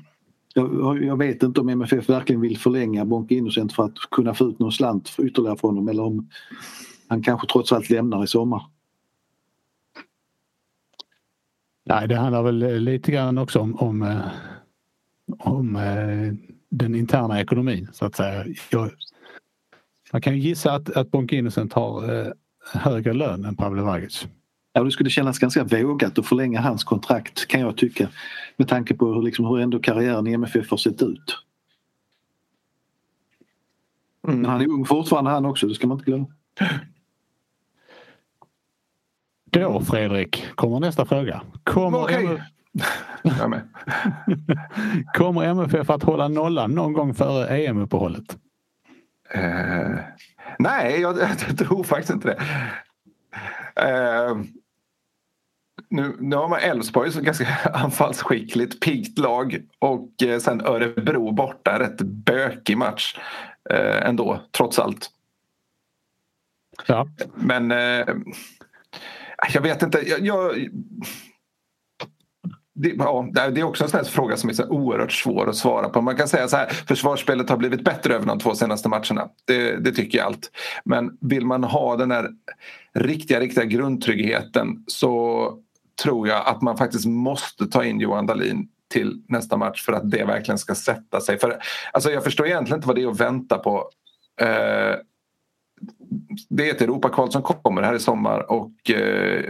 [0.54, 4.48] jag, jag, vet inte om MFF verkligen vill förlänga Bonke Innocent för att kunna få
[4.48, 6.28] ut någon slant för ytterligare från honom eller om
[7.08, 8.62] han kanske trots allt lämnar i sommar.
[11.86, 14.20] Nej, det handlar väl lite grann också om, om
[15.38, 16.32] om eh,
[16.68, 18.44] den interna ekonomin så att säga.
[18.70, 18.90] Jag,
[20.12, 22.32] man kan ju gissa att, att Bonke Innocent har eh,
[22.72, 24.26] högre lön än Pavle Vagic.
[24.72, 28.08] Ja, det skulle kännas ganska vågat att förlänga hans kontrakt kan jag tycka.
[28.56, 31.38] Med tanke på hur, liksom, hur ändå karriären i MFF har sett ut.
[34.28, 34.40] Mm.
[34.40, 36.26] Men han är ung fortfarande han också, det ska man inte glömma.
[39.44, 41.42] Då Fredrik kommer nästa fråga.
[41.64, 42.38] Kommer, okay.
[43.24, 43.68] Jag med.
[45.14, 48.36] Kommer MFF att hålla nollan någon gång före EM-uppehållet?
[49.36, 49.96] Uh,
[50.58, 52.38] nej, jag, jag, tror faktiskt inte det.
[53.82, 54.42] Uh,
[55.88, 61.78] nu, nu har man Elfsborg som ganska anfallsskickligt, piggt lag och uh, sen Örebro borta,
[61.78, 63.18] rätt bökig match
[63.72, 65.10] uh, ändå, trots allt.
[66.86, 67.08] Ja.
[67.34, 67.70] Men
[69.52, 70.08] jag vet inte.
[70.08, 70.68] Jag, jag
[72.74, 75.88] det, ja, det är också en sån fråga som är så oerhört svår att svara
[75.88, 76.00] på.
[76.00, 79.28] Man kan säga så här, försvarsspelet har blivit bättre över de två senaste matcherna.
[79.44, 80.50] Det, det tycker jag allt.
[80.84, 82.30] Men vill man ha den här
[82.94, 85.58] riktiga, riktiga grundtryggheten så
[86.02, 90.10] tror jag att man faktiskt måste ta in Johan Dahlin till nästa match för att
[90.10, 91.38] det verkligen ska sätta sig.
[91.38, 91.58] För,
[91.92, 93.90] alltså jag förstår egentligen inte vad det är att vänta på.
[94.40, 94.96] Eh,
[96.48, 99.44] det är ett Europakval som kommer här i sommar och eh,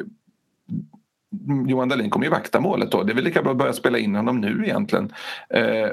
[1.48, 3.02] Mm, Johan Dahlin kommer ju vakta målet då.
[3.02, 5.12] Det är väl lika bra att börja spela in honom nu egentligen.
[5.50, 5.88] Eh,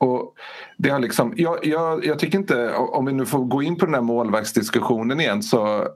[0.00, 0.34] och
[0.76, 3.84] det har liksom, jag, jag, jag, tycker inte, om vi nu får gå in på
[3.84, 5.88] den här målvaktsdiskussionen igen så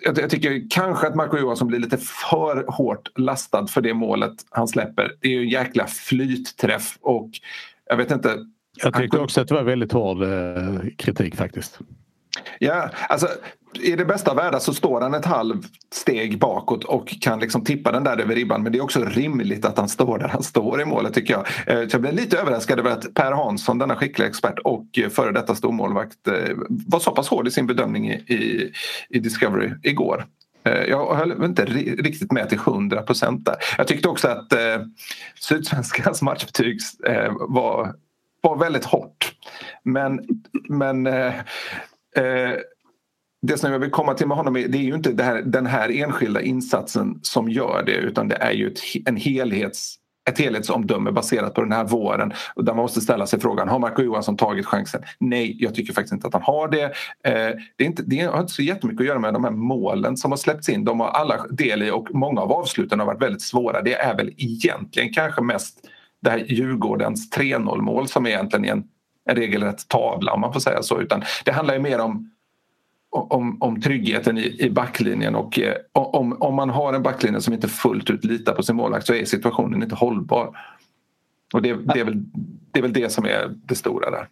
[0.00, 4.32] jag, jag tycker kanske att Marco Johansson blir lite för hårt lastad för det målet
[4.50, 5.16] han släpper.
[5.20, 7.30] Det är ju en jäkla flytträff och
[7.88, 8.36] jag vet inte.
[8.82, 11.78] Jag tyckte också att det var väldigt hård eh, kritik faktiskt.
[12.58, 13.28] Ja, alltså
[13.80, 17.64] i det bästa av världar så står han ett halvt steg bakåt och kan liksom
[17.64, 18.62] tippa den där över ribban.
[18.62, 21.46] Men det är också rimligt att han står där han står i målet tycker jag.
[21.66, 25.32] Eh, jag blev lite överraskad över att Per Hansson, denna skickliga expert och eh, före
[25.32, 28.72] detta stormålvakt eh, var så pass hård i sin bedömning i,
[29.08, 30.24] i Discovery igår.
[30.62, 33.56] Jag höll inte riktigt med till 100 procent där.
[33.78, 34.78] Jag tyckte också att eh,
[35.40, 37.94] Sydsvenskans matchbetyg eh, var,
[38.40, 39.32] var väldigt hårt.
[39.82, 40.20] Men,
[40.68, 41.34] men eh,
[42.16, 42.58] eh,
[43.42, 45.66] det som jag vill komma till med honom är, det är ju inte här, den
[45.66, 49.96] här enskilda insatsen som gör det utan det är ju ett, en helhets
[50.30, 52.32] ett helhetsomdöme baserat på den här våren.
[52.54, 55.02] Och där man måste ställa sig frågan, har Marco Johansson tagit chansen?
[55.18, 56.84] Nej, jag tycker faktiskt inte att han har det.
[57.24, 60.16] Eh, det, är inte, det har inte så jättemycket att göra med de här målen
[60.16, 60.84] som har släppts in.
[60.84, 63.82] De har alla del i och många av avsluten har varit väldigt svåra.
[63.82, 65.88] Det är väl egentligen kanske mest
[66.22, 68.84] det här Djurgårdens 3-0 mål som egentligen är en,
[69.30, 71.00] en regelrätt tavla om man får säga så.
[71.00, 72.30] Utan det handlar ju mer om
[73.10, 77.54] om, om tryggheten i, i backlinjen och eh, om, om man har en backlinje som
[77.54, 80.56] inte fullt ut litar på sin målvakt så är situationen inte hållbar.
[81.54, 82.22] Och det, det, är väl,
[82.72, 84.28] det är väl det som är det stora där.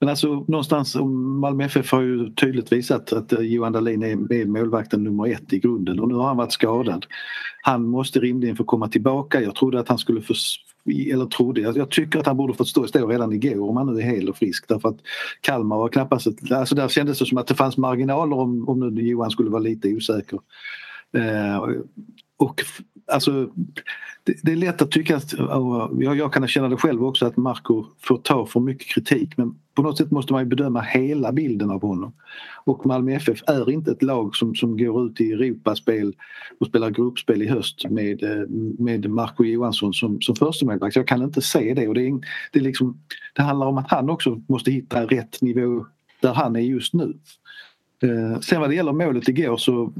[0.00, 0.96] Men alltså någonstans,
[1.40, 5.52] Malmö FF har ju tydligt visat att eh, Johan Dahlin är, är målvakten nummer ett
[5.52, 7.06] i grunden och nu har han varit skadad.
[7.62, 9.40] Han måste rimligen få komma tillbaka.
[9.40, 10.34] Jag trodde att han skulle få,
[10.86, 14.00] eller trodde, jag tycker att han borde fått stå, stå redan igår om han nu
[14.00, 14.98] är hel och frisk därför att
[15.40, 19.02] Kalmar var knappast, alltså där kändes det som att det fanns marginaler om, om nu
[19.02, 20.38] Johan skulle vara lite osäker.
[21.16, 21.62] Eh,
[22.36, 22.64] och
[23.08, 23.50] alltså
[24.24, 25.32] det, det, är lätt att tycka att,
[26.00, 29.58] jag, jag kan känna det själv också att Marco får ta för mycket kritik men
[29.74, 32.12] på något sätt måste man ju bedöma hela bilden av honom.
[32.64, 36.14] Och Malmö FF är inte ett lag som, som går ut i Europaspel
[36.60, 40.96] och spelar gruppspel i höst med, eh, med Marco Johansson som, som förstemålvakt.
[40.96, 42.20] Jag kan inte se det och det, är,
[42.52, 43.00] det, är liksom,
[43.34, 45.86] det handlar om att han också måste hitta rätt nivå
[46.20, 47.14] där han är just nu.
[48.02, 49.92] Eh, sen vad det gäller målet igår så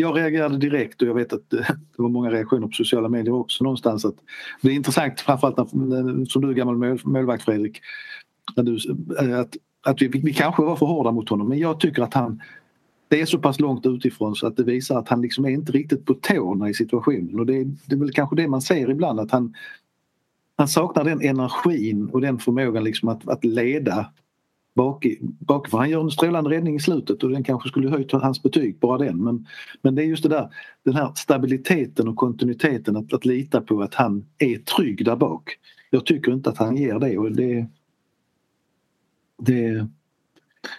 [0.00, 1.60] jag reagerade direkt och jag vet att eh,
[1.96, 4.04] det var många reaktioner på sociala medier också någonstans.
[4.04, 4.16] Att
[4.62, 7.80] det är intressant framförallt när, eh, som du är gammal målvakt Fredrik.
[8.56, 8.78] Du,
[9.20, 12.14] eh, att, att vi, vi kanske var för hårda mot honom men jag tycker att
[12.14, 12.42] han
[13.10, 15.72] det är så pass långt utifrån så att det visar att han liksom är inte
[15.72, 18.90] riktigt på tårna i situationen och det är, det är väl kanske det man ser
[18.90, 19.54] ibland att han
[20.56, 24.12] han saknar den energin och den förmågan liksom att, att leda
[24.78, 25.80] bak, bakifrån.
[25.80, 28.98] Han gör en strålande räddning i slutet och den kanske skulle höjt hans betyg, bara
[28.98, 29.24] den.
[29.24, 29.46] Men,
[29.82, 30.48] men det är just det där,
[30.84, 35.58] den här stabiliteten och kontinuiteten att, att lita på att han är trygg där bak.
[35.90, 37.66] Jag tycker inte att han ger det och det...
[39.42, 39.88] det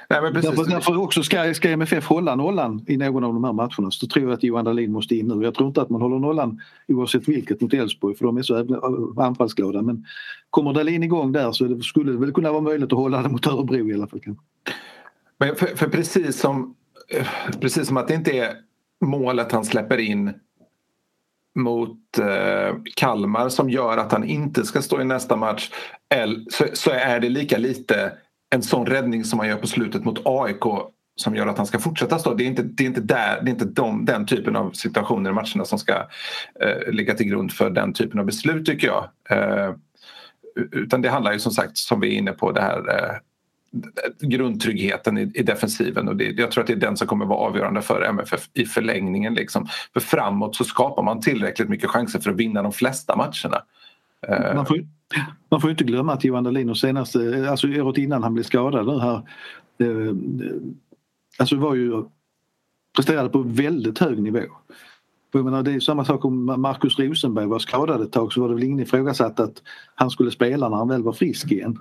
[0.10, 0.50] Nej, men precis.
[0.50, 4.08] Därför, därför också ska, ska MFF hålla nollan i någon av de här matcherna så
[4.08, 5.44] tror jag att Johan Dahlin måste in nu.
[5.44, 9.22] Jag tror inte att man håller nollan oavsett vilket mot Elfsborg för de är så
[9.22, 9.82] anfallsglada.
[9.82, 10.06] Men
[10.50, 13.48] kommer Dahlin igång där så skulle det väl kunna vara möjligt att hålla det mot
[13.48, 14.20] Örebro i alla fall.
[15.38, 16.76] Men för, för precis, som,
[17.62, 18.54] precis som att det inte är
[19.06, 20.34] målet han släpper in
[21.56, 25.72] mot eh, Kalmar som gör att han inte ska stå i nästa match
[26.50, 28.12] så, så är det lika lite
[28.50, 30.64] en sån räddning som man gör på slutet mot AIK
[31.16, 32.34] som gör att han ska fortsätta stå.
[32.34, 35.30] Det är inte, det är inte, där, det är inte de, den typen av situationer
[35.30, 35.94] i matcherna som ska
[36.62, 39.10] eh, ligga till grund för den typen av beslut tycker jag.
[39.30, 39.74] Eh,
[40.72, 43.18] utan det handlar ju som sagt som vi är inne på det här eh,
[44.20, 47.40] grundtryggheten i, i defensiven och det, jag tror att det är den som kommer vara
[47.40, 49.34] avgörande för MFF i förlängningen.
[49.34, 49.68] Liksom.
[49.94, 53.64] För framåt så skapar man tillräckligt mycket chanser för att vinna de flesta matcherna.
[54.28, 54.88] Eh, man får,
[55.50, 57.16] man får inte glömma att Johan Dahlin senast,
[57.50, 59.22] alltså året innan han blev skadad nu här
[59.78, 60.16] eh,
[61.40, 62.04] alltså var ju
[62.96, 64.44] presterade på väldigt hög nivå.
[65.32, 68.50] Jag menar, det är samma sak om Markus Rosenberg var skadad ett tag så var
[68.50, 69.62] det väl ingen ifrågasatt att
[69.96, 71.78] han skulle spela när han väl var frisk igen.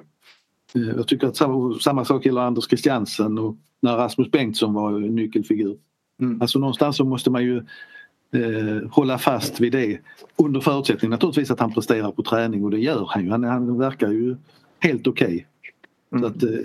[0.75, 4.99] Eh, jag tycker att samma, samma sak gäller Anders Christiansen och när Rasmus Bengtsson var
[4.99, 5.77] nyckelfigur.
[6.21, 6.43] Mm.
[6.43, 7.65] Alltså någonstans så måste man ju
[8.35, 9.99] eh, hålla fast vid det
[10.37, 13.31] under förutsättning naturligtvis att han presterar på träning och det gör han ju.
[13.31, 14.37] Han, han verkar ju
[14.81, 15.47] helt okej.
[16.11, 16.25] Okay.
[16.25, 16.25] Mm.
[16.25, 16.61] Eh,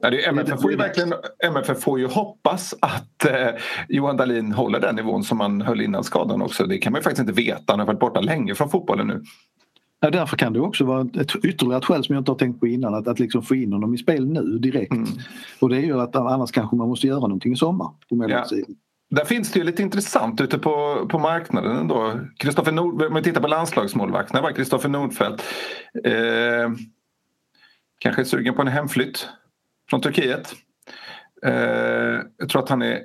[0.00, 3.48] Ja, det, MFF, får ju verkligen, MFF får ju hoppas att eh,
[3.88, 6.66] Johan Dahlin håller den nivån som han höll innan skadan också.
[6.66, 7.72] Det kan man ju faktiskt inte veta.
[7.72, 9.22] Han har varit borta länge från fotbollen nu.
[10.00, 12.60] Ja, därför kan det också vara ett ytterligare ett skäl som jag inte har tänkt
[12.60, 14.92] på innan att, att liksom få in honom i spel nu direkt.
[14.92, 15.08] Mm.
[15.60, 17.90] Och det är ju att annars kanske man måste göra någonting i sommar.
[18.08, 18.44] På ja.
[19.10, 22.20] Där finns det ju lite intressant ute på, på marknaden ändå.
[22.38, 25.44] Kristoffer Nord, om vi tittar på landslagsmålvakterna var Kristoffer Nordfeldt
[26.04, 26.70] eh,
[27.98, 29.28] kanske är sugen på en hemflytt
[29.90, 30.54] från Turkiet.
[31.46, 33.04] Eh, jag tror att han är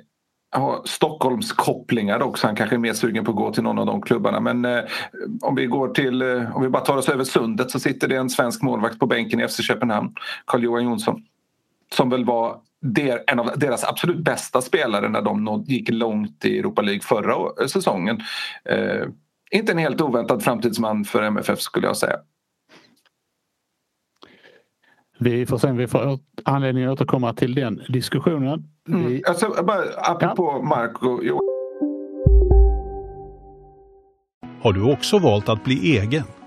[0.54, 2.46] har Stockholmskopplingar också.
[2.46, 4.40] Han kanske är mer sugen på att gå till någon av de klubbarna.
[4.40, 4.84] Men eh,
[5.40, 8.16] om vi går till, eh, om vi bara tar oss över sundet så sitter det
[8.16, 10.14] en svensk målvakt på bänken i FC Köpenhamn,
[10.46, 11.22] Carl-Johan Jonsson.
[11.92, 16.44] Som väl var det är en av deras absolut bästa spelare när de gick långt
[16.44, 18.20] i Europa League förra säsongen.
[18.64, 19.06] Eh,
[19.50, 22.16] inte en helt oväntad framtidsman för MFF skulle jag säga.
[25.18, 28.64] Vi får se vi får anledning att återkomma till den diskussionen.
[28.88, 29.06] Mm.
[29.06, 29.22] Vi...
[29.28, 30.68] Alltså, bara, apropå ja.
[30.68, 31.20] Marco.
[31.22, 31.40] Jo.
[34.60, 36.24] Har du också valt att bli egen?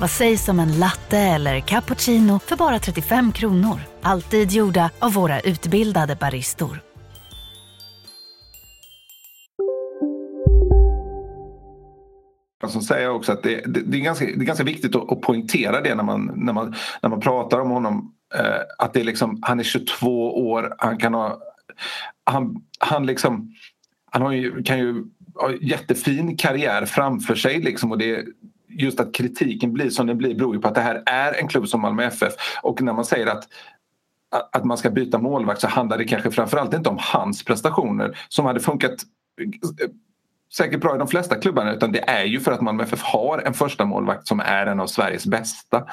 [0.00, 3.80] Vad sägs om en latte eller cappuccino för bara 35 kronor?
[4.02, 6.80] Alltid gjorda av våra utbildade baristor.
[12.66, 15.20] Som säger också att det, det, det, är ganska, det är ganska viktigt att, att
[15.20, 18.14] poängtera det när man, när man, när man pratar om honom.
[18.34, 21.38] Eh, att det är liksom, han är 22 år, han kan ha...
[22.24, 23.54] Han, han, liksom,
[24.10, 25.04] han har ju, kan ju
[25.34, 28.24] ha jättefin karriär framför sig liksom, och det,
[28.78, 31.48] just att kritiken blir som den blir beror ju på att det här är en
[31.48, 32.32] klubb som Malmö FF
[32.62, 33.48] och när man säger att
[34.52, 38.46] att man ska byta målvakt så handlar det kanske framförallt inte om hans prestationer som
[38.46, 39.88] hade funkat eh,
[40.52, 43.38] säkert bra i de flesta klubbarna utan det är ju för att Malmö FF har
[43.38, 45.84] en första målvakt som är en av Sveriges bästa.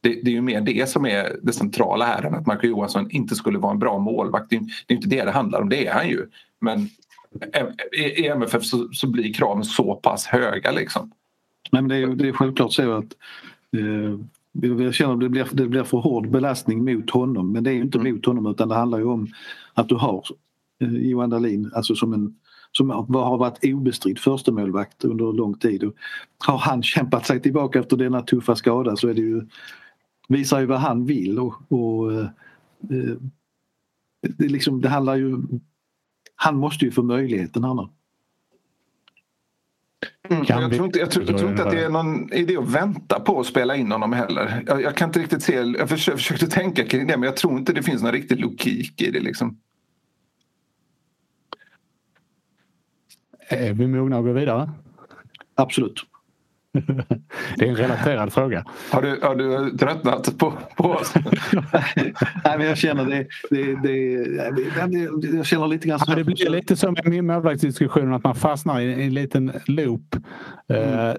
[0.00, 3.10] Det, det, är ju mer det som är det centrala här än att Marco Johansson
[3.10, 4.50] inte skulle vara en bra målvakt.
[4.50, 6.26] Det är, det är inte det det handlar om, det är han ju.
[6.60, 6.88] Men
[7.52, 7.66] eh,
[8.00, 11.12] i MFF så, så blir kraven så pass höga liksom.
[11.70, 13.16] Nej, men det, är, det är självklart så att
[13.76, 14.18] eh,
[14.82, 17.74] jag känner att det blir, det blir för hård belastning mot honom men det är
[17.74, 18.14] inte mm.
[18.14, 19.28] mot honom utan det handlar ju om
[19.74, 20.24] att du har
[20.80, 22.34] eh, Johan Dahlin alltså som en
[22.76, 25.84] som har varit obestridd förstemålvakt under lång tid.
[25.84, 25.94] Och
[26.38, 29.46] har han kämpat sig tillbaka efter denna tuffa skada så är det ju,
[30.28, 32.28] visar ju vad han vill och, och eh,
[32.90, 33.16] eh
[34.20, 35.38] det, liksom, det handlar ju...
[36.36, 37.88] Han måste ju få möjligheten här nu.
[40.30, 42.68] Mm, jag, tror inte, jag, tror, jag tror inte att det är någon idé att
[42.68, 44.64] vänta på att spela in honom heller.
[44.66, 47.58] Jag, jag kan inte riktigt se, jag försökte, försökte tänka kring det men jag tror
[47.58, 49.20] inte det finns någon riktig logik i det.
[49.20, 49.58] Liksom.
[53.48, 54.70] Är vi mogna att gå vidare?
[55.54, 56.02] Absolut.
[57.56, 58.64] Det är en relaterad fråga.
[58.90, 61.14] Har du, har du tröttnat på, på oss?
[62.44, 66.76] Nej, men jag känner det, det, det, jag känner lite grann ja, Det blir lite
[66.76, 70.16] som med målvaktsdiskussionen att man fastnar i en liten loop.
[70.68, 71.08] Mm.
[71.08, 71.14] Eh,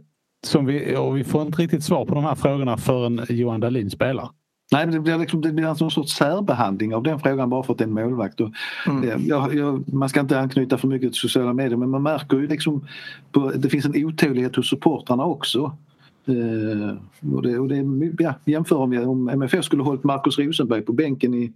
[0.48, 3.90] som vi, och vi får inte riktigt svar på de här frågorna förrän Johan Dahlin
[3.90, 4.30] spelar.
[4.72, 7.64] Nej, men det blir, liksom, det blir alltså en sorts särbehandling av den frågan bara
[7.64, 8.42] för att det är en målvakt.
[8.42, 8.52] Och,
[8.88, 9.28] mm.
[9.28, 12.48] jag, jag, man ska inte anknyta för mycket till sociala medier men man märker ju
[12.48, 12.88] liksom
[13.32, 15.78] på, det finns en otålighet hos supportrarna också.
[16.26, 16.98] Eh,
[17.36, 17.86] och det, och det,
[18.20, 21.54] ja, jämför med om MFF skulle hållit Markus Rosenberg på bänken i,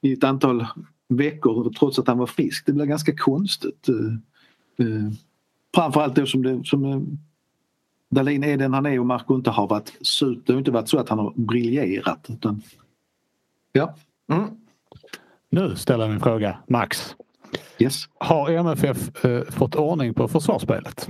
[0.00, 0.66] i ett antal
[1.08, 2.66] veckor trots att han var frisk.
[2.66, 3.88] Det blir ganska konstigt.
[3.88, 5.12] Eh, eh,
[5.74, 7.18] framförallt då som, det, som
[8.10, 9.92] Dahlin är den han är och Marco inte har varit
[10.46, 12.26] Det har inte varit så att han har briljerat.
[12.28, 12.62] Utan,
[13.72, 13.94] ja.
[14.32, 14.44] Mm.
[15.50, 17.16] Nu ställer jag min fråga, Max.
[17.78, 18.04] Yes.
[18.18, 21.08] Har MFF eh, fått ordning på försvarsspelet?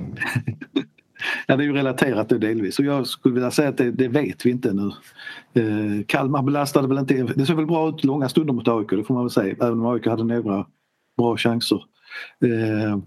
[1.46, 4.08] ja, det är ju relaterat det delvis och jag skulle vilja säga att det, det
[4.08, 4.90] vet vi inte nu.
[5.54, 9.04] Eh, Kalmar belastade väl inte, det såg väl bra ut långa stunder mot AIK, det
[9.04, 10.66] får man väl säga, även om AIK hade några
[11.16, 11.84] bra chanser.
[12.44, 12.98] Eh,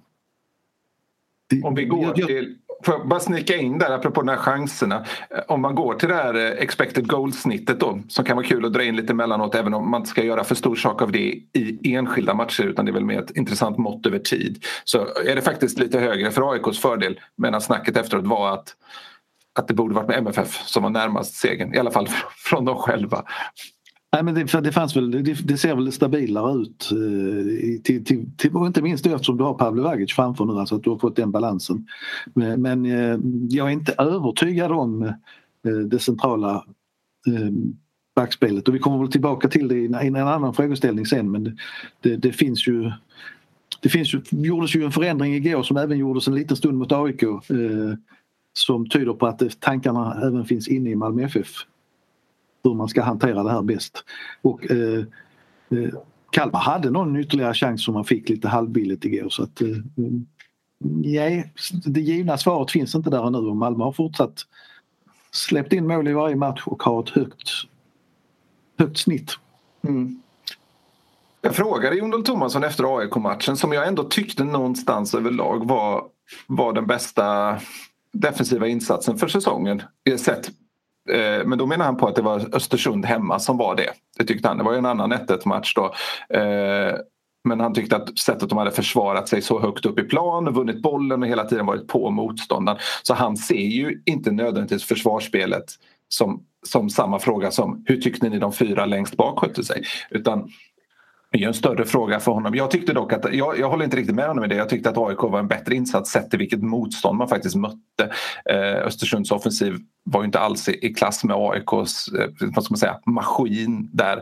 [1.64, 5.06] om vi går till Får jag bara snicka in där apropå de här chanserna.
[5.30, 8.66] Eh, om man går till det här eh, expected goal-snittet då som kan vara kul
[8.66, 11.12] att dra in lite emellanåt även om man inte ska göra för stor sak av
[11.12, 11.20] det
[11.54, 14.66] i enskilda matcher utan det är väl mer ett intressant mått över tid.
[14.84, 18.76] Så är det faktiskt lite högre för AIKs fördel medan snacket efteråt var att
[19.60, 22.78] att det borde varit med MFF som var närmast segern, i alla fall från dem
[22.78, 23.24] själva.
[24.14, 26.90] Nej, men det, det, fanns väl, det, det, ser väl stabilare ut.
[26.92, 30.84] Eh, till, till, till, inte minst eftersom du har Pavle Vagic framför nu, alltså att
[30.84, 31.88] du har fått den balansen.
[32.34, 33.20] Men, men eh,
[33.50, 35.14] jag är inte övertygad om eh,
[35.72, 36.66] det centrala
[37.28, 37.52] eh,
[38.16, 41.58] backspelet och vi kommer väl tillbaka till det i en, en annan frågeställning sen men
[42.02, 42.92] det, det finns ju
[43.82, 46.92] det finns ju, gjordes ju en förändring igår som även gjordes en liten stund mot
[46.92, 47.30] AIK eh,
[48.54, 51.48] som tyder på att tankarna även finns inne i Malmö FF
[52.64, 54.04] hur man ska hantera det här bäst.
[54.42, 55.00] Och, eh,
[55.70, 55.94] eh,
[56.32, 60.12] Kalmar hade någon ytterligare chans som man fick lite halvbilligt igår så att eh, eh
[60.80, 61.54] nej,
[61.86, 64.46] det givna svaret finns inte där nu och Malmö har fortsatt
[65.32, 67.50] släppt in mål i varje match och har ett högt,
[68.78, 69.32] högt snitt.
[69.82, 70.22] Mm.
[71.42, 76.04] Jag frågade Jon Thomasson efter AIK-matchen som jag ändå tyckte någonstans överlag var,
[76.48, 77.58] var den bästa
[78.12, 79.82] defensiva insatsen för säsongen.
[80.10, 80.52] Eh, sett
[81.14, 83.90] Eh, men då menar han på att det var Östersund hemma som var det.
[84.18, 84.58] Det tyckte han.
[84.58, 85.94] Det var ju en annan 1-1 match då.
[86.38, 86.96] Eh,
[87.44, 90.82] men han tyckte att sättet de hade försvarat sig så högt upp i plan, vunnit
[90.82, 92.80] bollen och hela tiden varit på motståndaren.
[93.04, 95.66] Så han ser ju inte nödvändigtvis försvarsspelet
[96.10, 99.84] som, som samma fråga som hur tyckte ni de fyra längst bak skötte sig?
[100.10, 100.50] Utan
[101.32, 102.56] är en större fråga för honom.
[102.56, 104.56] Jag tyckte dock att, jag, jag håller inte riktigt med honom i det.
[104.56, 108.14] Jag tyckte att AIK var en bättre insats sett till vilket motstånd man faktiskt mötte.
[108.46, 112.72] Eh, Östersunds offensiv var ju inte alls i, i klass med AIKs eh, vad ska
[112.72, 114.18] man säga, maskin där.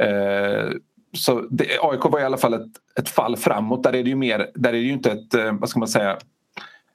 [0.00, 0.70] Eh,
[1.16, 3.82] så det, AIK var i alla fall ett, ett fall framåt.
[3.82, 5.88] Där är det ju, mer, där är det ju inte ett, eh, vad ska man
[5.88, 6.18] säga,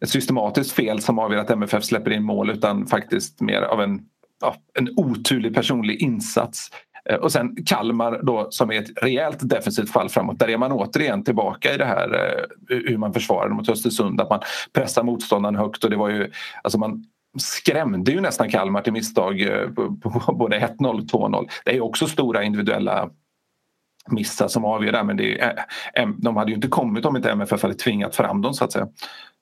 [0.01, 3.99] ett systematiskt fel som avgör att MFF släpper in mål utan faktiskt mer av en,
[4.41, 6.69] ja, en oturlig personlig insats.
[7.09, 10.39] Eh, och sen Kalmar då som är ett rejält defensivt fall framåt.
[10.39, 14.21] Där är man återigen tillbaka i det här eh, hur man försvarar mot Östersund.
[14.21, 14.39] Att man
[14.73, 16.31] pressar motståndaren högt och det var ju,
[16.63, 17.05] alltså man
[17.37, 19.69] skrämde ju nästan Kalmar till misstag eh,
[20.01, 21.47] på både 1-0 och 2-0.
[21.65, 23.09] Det är också stora individuella
[24.11, 25.03] missar som avgör där.
[25.03, 25.55] men det är,
[26.17, 28.87] de hade ju inte kommit om inte MFF hade tvingat fram dem så att säga.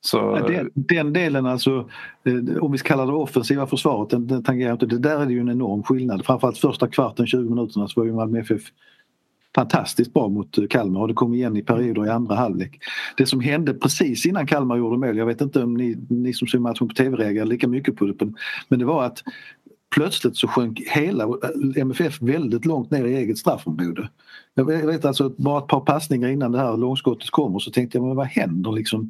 [0.08, 0.36] Så...
[0.48, 1.90] Den, den, delen alltså,
[2.24, 4.86] eh, om vi kallar det offensiva försvaret, den, den tangerar inte.
[4.86, 6.26] Det där är det ju en enorm skillnad.
[6.26, 8.62] Framförallt första kvarten, 20 minuterna så var ju Malmö FF
[9.56, 12.80] fantastiskt bra mot eh, Kalmar och det kom igen i perioder i andra halvlek.
[13.18, 16.48] Det som hände precis innan Kalmar gjorde mål, jag vet inte om ni, ni som
[16.48, 18.34] såg matchen på tv reagerade lika mycket på det,
[18.68, 19.24] men det var att
[19.96, 21.28] plötsligt så sjönk hela
[21.76, 24.10] MFF väldigt långt ner i eget straffområde.
[24.54, 28.08] Jag vet alltså bara ett par passningar innan det här långskottet kommer så tänkte jag
[28.08, 29.10] men vad händer liksom?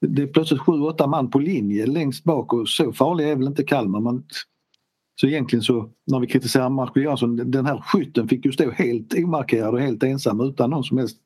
[0.00, 3.46] Det är plötsligt sju, åtta man på linje längst bak och så farliga är väl
[3.46, 4.00] inte Kalmar.
[4.00, 4.24] Man,
[5.20, 9.14] så egentligen så när vi kritiserar Marco Jansson, den här skytten fick ju stå helt
[9.14, 11.16] omarkerad och helt ensam utan någon som helst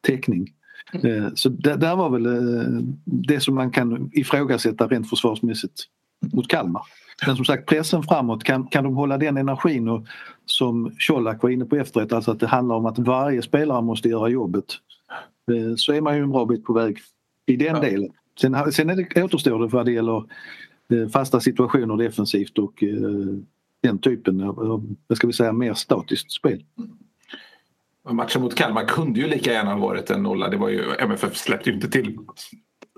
[0.00, 0.48] täckning.
[0.92, 1.24] Mm.
[1.24, 5.84] Eh, så det där var väl eh, det som man kan ifrågasätta rent försvarsmässigt
[6.32, 6.82] mot Kalmar.
[7.26, 10.06] Men som sagt pressen framåt, kan, kan de hålla den energin och
[10.46, 14.08] som Colak var inne på efteråt, alltså att det handlar om att varje spelare måste
[14.08, 14.64] göra jobbet.
[15.50, 16.98] Eh, så är man ju en bra bit på väg
[17.46, 17.80] i den ja.
[17.80, 18.10] delen.
[18.40, 20.24] Sen, sen är det, återstår det vad det gäller
[20.92, 22.90] eh, fasta situationer defensivt och eh,
[23.82, 26.64] den typen av, vad ska vi säga, mer statiskt spel.
[28.10, 30.48] Matchen mot Kalmar kunde ju lika gärna ha varit en nolla.
[30.48, 32.18] Det var ju, MFF släppte ju inte till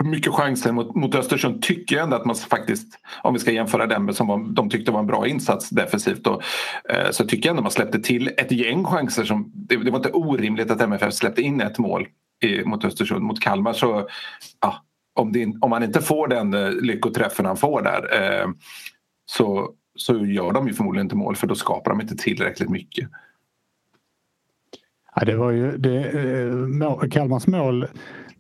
[0.05, 3.87] mycket chanser mot, mot Östersund tycker jag ändå att man faktiskt, om vi ska jämföra
[3.87, 6.41] den med som var, de tyckte var en bra insats defensivt då,
[6.89, 9.99] eh, så tycker jag ändå man släppte till ett gäng chanser som, det, det var
[9.99, 12.07] inte orimligt att MFF släppte in ett mål
[12.41, 13.23] i, mot Östersund.
[13.23, 14.09] Mot Kalmar så,
[14.61, 14.85] ja,
[15.15, 18.49] om, det, om man inte får den eh, lyckoträffen han får där eh,
[19.27, 23.09] så, så gör de ju förmodligen inte mål för då skapar de inte tillräckligt mycket.
[25.17, 26.05] Ja, det var ju det,
[27.03, 27.87] eh, Kalmars mål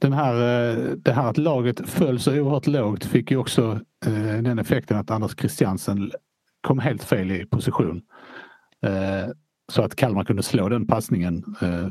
[0.00, 4.42] den här, eh, det här att laget föll så oerhört lågt fick ju också eh,
[4.42, 6.10] den effekten att Anders Christiansen
[6.60, 8.02] kom helt fel i position.
[8.86, 9.32] Eh,
[9.72, 11.44] så att Kalmar kunde slå den passningen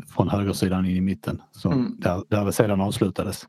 [0.07, 1.41] från högersidan in i mitten.
[1.51, 1.95] Så mm.
[1.99, 3.47] där, där det sedan avslutades.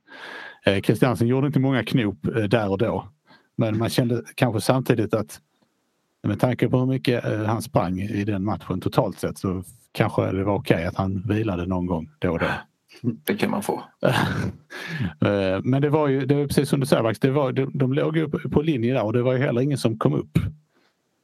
[0.83, 3.09] Christiansen gjorde inte många knop där och då.
[3.57, 5.41] Men man kände kanske samtidigt att
[6.23, 10.45] med tanke på hur mycket han sprang i den matchen totalt sett så kanske det
[10.45, 12.47] var okej okay att han vilade någon gång då och då.
[13.03, 13.83] Det kan man få.
[15.25, 17.71] Eh, men det var ju det var precis som du säger Max, det var, de,
[17.75, 20.39] de låg ju på linje där och det var ju heller ingen som kom upp.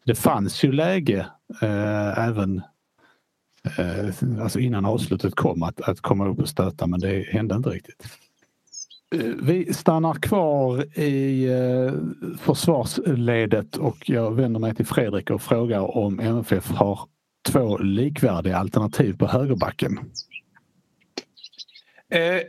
[0.05, 1.27] Det fanns ju läge
[1.63, 2.63] eh, även
[3.79, 7.71] eh, alltså innan avslutet kom att, att komma upp och stöta men det hände inte
[7.71, 8.07] riktigt.
[9.15, 11.93] Eh, vi stannar kvar i eh,
[12.39, 17.01] försvarsledet och jag vänder mig till Fredrik och frågar om MFF har
[17.49, 19.99] två likvärdiga alternativ på högerbacken.
[22.13, 22.43] Eh,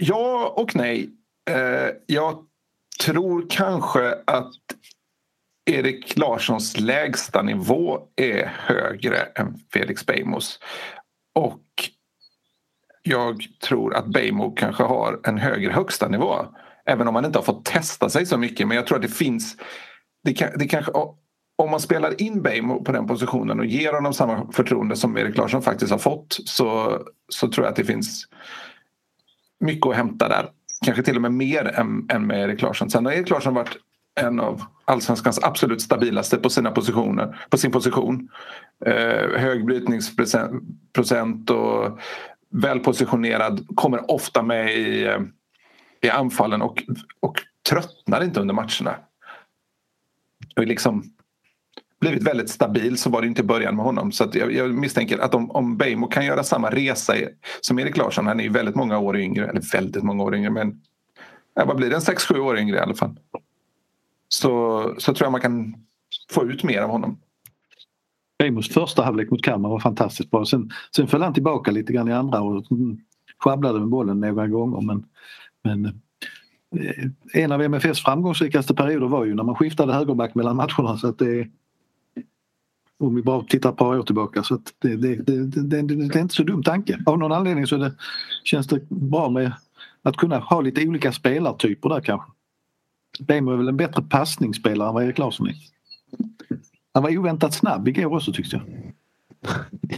[0.00, 1.10] ja och nej.
[1.50, 2.46] Eh, jag
[3.04, 4.54] tror kanske att
[5.70, 10.60] Erik Larssons lägsta nivå är högre än Felix Beijmos.
[11.34, 11.62] Och
[13.02, 16.34] jag tror att Beijmo kanske har en högre högsta nivå.
[16.86, 18.68] Även om han inte har fått testa sig så mycket.
[18.68, 19.56] Men jag tror att det finns...
[20.24, 20.92] Det, kan, det kanske,
[21.56, 25.36] om man spelar in Beijmo på den positionen och ger honom samma förtroende som Erik
[25.36, 28.26] Larsson faktiskt har fått så, så tror jag att det finns
[29.62, 30.48] mycket att hämta där.
[30.84, 32.90] Kanske till och med mer än, än med Erik Larsson.
[32.90, 33.76] Sen har Erik Larsson varit
[34.20, 38.28] en av allsvenskans absolut stabilaste på sina positioner, på sin position.
[38.86, 41.98] Eh, hög brytningsprocent och
[42.50, 45.20] välpositionerad, kommer ofta med i, eh,
[46.00, 46.82] i anfallen och,
[47.20, 48.96] och tröttnar inte under matcherna.
[50.56, 51.04] Och liksom,
[52.02, 54.12] blivit väldigt stabil så var det inte i början med honom.
[54.12, 57.14] Så jag, jag, misstänker att om, om Bejmo kan göra samma resa
[57.60, 60.50] som Erik Larsson, han är ju väldigt många år yngre, eller väldigt många år yngre
[60.50, 60.80] men
[61.54, 61.96] ja, vad blir den?
[61.96, 63.16] en 6-7 år yngre i alla fall.
[64.28, 65.74] Så, så tror jag man kan
[66.30, 67.18] få ut mer av honom.
[68.38, 70.44] Beijmos första halvlek mot Kalmar var fantastiskt bra.
[70.44, 72.98] Sen, sen föll han tillbaka lite grann i andra och mm,
[73.44, 75.04] sjabblade med bollen några gånger men,
[75.64, 80.96] men eh, en av MFFs framgångsrikaste perioder var ju när man skiftade högerback mellan matcherna
[80.98, 81.48] så att det
[83.02, 86.34] om vi bara tittar ett par år tillbaka så det, det, det, det, är inte
[86.34, 86.98] så dum tanke.
[87.06, 87.92] Av någon anledning så det,
[88.44, 89.52] känns det bra med
[90.02, 92.30] att kunna ha lite olika spelartyper där kanske.
[93.20, 95.54] Bemo är väl en bättre passningsspelare än vad Erik Larsson är.
[96.94, 98.92] Han var oväntat snabb igår också tyckte jag.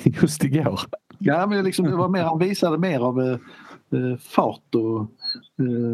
[0.23, 0.81] Just igår?
[1.19, 3.39] Ja, men liksom, det var mer, han visade mer av eh,
[4.01, 5.11] eh, fart och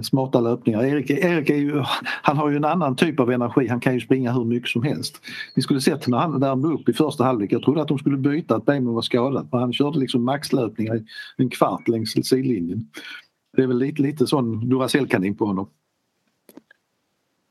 [0.02, 0.84] smarta löpningar.
[0.84, 1.82] Erik, Erik är ju,
[2.22, 3.68] han har ju en annan typ av energi.
[3.68, 5.20] Han kan ju springa hur mycket som helst.
[5.56, 7.52] Ni skulle sett när han värmde upp i första halvlek.
[7.52, 9.48] Jag trodde att de skulle byta, att Bejmo var skadad.
[9.52, 11.04] Men han körde liksom maxlöpningar i
[11.36, 12.88] en kvart längs sidlinjen.
[13.56, 15.68] Det är väl lite, lite sån Duracellkanin på honom.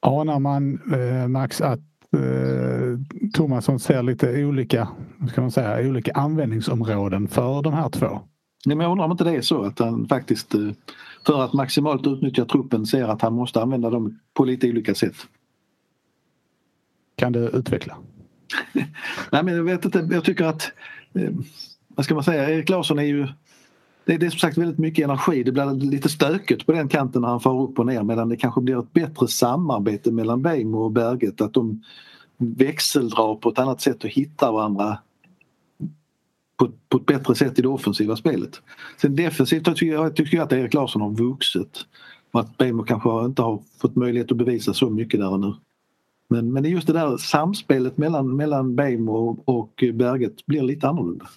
[0.01, 1.79] Anar man, eh, Max, att
[2.13, 4.87] eh, Thomasson ser lite olika,
[5.31, 8.19] ska man säga, olika användningsområden för de här två?
[8.65, 10.61] Nej, men jag undrar om inte det är så att han faktiskt eh,
[11.25, 15.15] för att maximalt utnyttja truppen ser att han måste använda dem på lite olika sätt.
[17.15, 17.97] Kan du utveckla?
[19.31, 20.71] Nej men jag vet inte, jag tycker att
[21.13, 21.31] eh,
[21.87, 23.27] vad ska man säga, Erik Larsson är ju
[24.05, 25.43] det, det är som sagt väldigt mycket energi.
[25.43, 28.37] Det blir lite stökigt på den kanten när han far upp och ner medan det
[28.37, 31.41] kanske blir ett bättre samarbete mellan Beijmo och Berget.
[31.41, 31.83] Att de
[32.37, 34.97] växeldrar på ett annat sätt och hittar varandra
[36.59, 38.61] på, på ett bättre sätt i det offensiva spelet.
[38.97, 41.85] Sen defensivt tycker jag, tycker jag att Erik Larsson har vuxit
[42.31, 45.53] och att Bejmo kanske inte har fått möjlighet att bevisa så mycket där nu.
[46.27, 51.29] Men, men just det där samspelet mellan, mellan Bejmo och, och Berget blir lite annorlunda.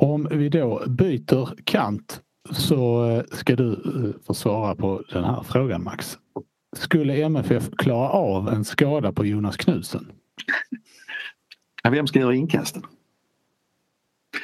[0.00, 5.42] Om vi då byter kant så eh, ska du eh, få svara på den här
[5.42, 6.18] frågan Max.
[6.78, 10.12] Skulle MFF klara av en skada på Jonas Knudsen?
[11.90, 12.82] vem ska göra inkasten?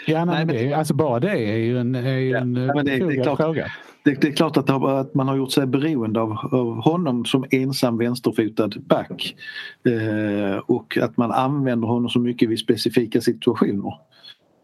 [0.06, 2.82] Ja, nej, nej, det, alltså bara det är ju en, är ju ja, en det,
[2.82, 3.72] det, är klart, fråga.
[4.04, 7.44] Det, det, är klart att, att, man har gjort sig beroende av, av honom som
[7.50, 9.36] ensam vänsterfotad back.
[9.84, 13.98] Eh, och att man använder honom så mycket vid specifika situationer.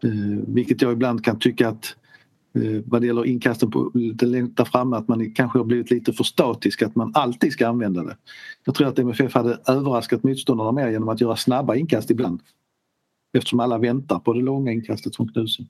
[0.04, 1.99] Eh, vilket jag ibland kan tycka att eh,
[2.54, 3.90] Eh, vad det gäller inkasten på
[4.22, 7.68] längst där framme att man kanske har blivit lite för statisk att man alltid ska
[7.68, 8.16] använda det.
[8.64, 12.40] Jag tror att MFF hade överraskat motståndarna mer genom att göra snabba inkast ibland.
[13.32, 15.66] Eftersom alla väntar på det långa inkastet från Knutsen.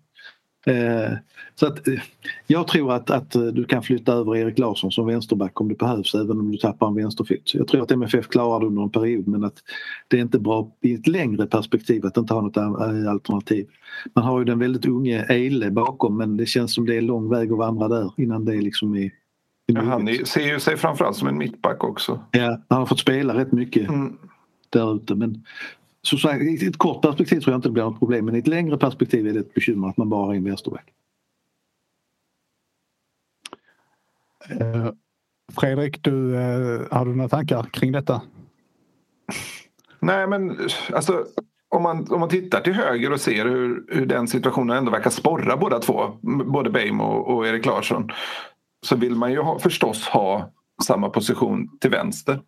[0.66, 1.12] Eh,
[1.54, 1.94] så att, eh,
[2.46, 5.78] jag tror att, att eh, du kan flytta över Erik Larsson som vänsterback om det
[5.78, 7.54] behövs även om du tappar en vänsterfot.
[7.54, 9.54] Jag tror att MFF klarar det under en period men att
[10.08, 13.66] det är inte bra i ett längre perspektiv att inte ha något alternativ.
[14.14, 17.28] Man har ju den väldigt unge Eile bakom men det känns som det är lång
[17.28, 19.10] väg att vandra där innan det liksom är
[19.66, 22.20] Ja, han ser ju sig framförallt som en mittback också.
[22.30, 24.16] Ja, han har fått spela rätt mycket mm.
[24.70, 25.44] där ute men
[26.02, 28.36] så, så här, I ett kort perspektiv tror jag inte det blir något problem men
[28.36, 30.92] i ett längre perspektiv är det ett bekymmer att man bara har en vänsterback.
[34.60, 34.90] Uh,
[35.60, 38.22] Fredrik, du, uh, har du några tankar kring detta?
[40.00, 40.58] Nej men
[40.92, 41.26] alltså
[41.68, 45.10] om man, om man tittar till höger och ser hur, hur den situationen ändå verkar
[45.10, 48.08] sporra båda två, både Beim och, och Erik Larsson,
[48.86, 50.50] så vill man ju ha, förstås ha
[50.82, 52.40] samma position till vänster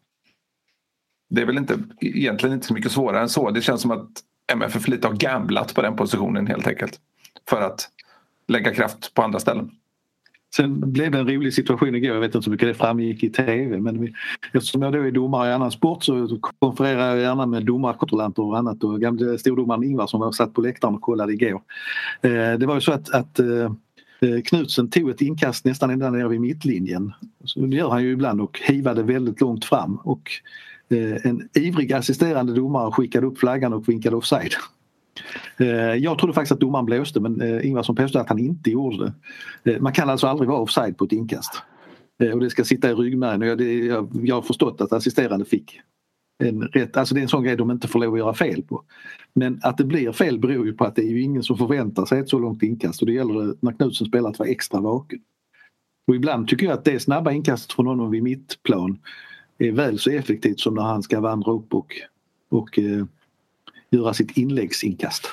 [1.34, 3.50] det är väl inte, egentligen inte så mycket svårare än så.
[3.50, 4.08] Det känns som att
[4.52, 7.00] MFF lite har gamblat på den positionen helt enkelt.
[7.48, 7.88] För att
[8.48, 9.70] lägga kraft på andra ställen.
[10.56, 13.30] Sen blev det en rolig situation igår, jag vet inte så mycket det framgick i
[13.30, 14.14] TV men vi,
[14.52, 18.58] eftersom jag då är domare i annan sport så konfererar jag gärna med domarkontrollanter och
[18.58, 21.62] annat och gamle stordomaren Ingvar som var satt på läktaren och kollade igår.
[22.22, 23.72] Eh, det var ju så att, att eh,
[24.44, 27.12] Knutsen tog ett inkast nästan ända ner vid mittlinjen.
[27.44, 30.30] Så det gör han ju ibland och hivade väldigt långt fram och
[30.92, 34.52] Eh, en ivrig assisterande domare skickade upp flaggan och vinkade offside.
[35.56, 39.12] Eh, jag trodde faktiskt att domaren blåste men eh, Ingvarsson påstod att han inte gjorde
[39.62, 39.80] det.
[39.80, 41.62] Man kan alltså aldrig vara offside på ett inkast.
[42.32, 45.80] Och det ska sitta i ryggmärgen jag, jag, jag har förstått att assisterande fick
[46.44, 48.62] en rätt, alltså det är en sån grej de inte får lov att göra fel
[48.62, 48.82] på.
[49.34, 52.04] Men att det blir fel beror ju på att det är ju ingen som förväntar
[52.04, 54.80] sig ett så långt inkast och det gäller det när Knutsen spelar att vara extra
[54.80, 55.20] vaken.
[56.06, 58.98] Och ibland tycker jag att det snabba inkastet från honom vid mittplan
[59.68, 61.94] är väl så effektivt som när han ska vandra upp och,
[62.50, 63.04] och eh,
[63.90, 65.26] göra sitt inläggsinkast.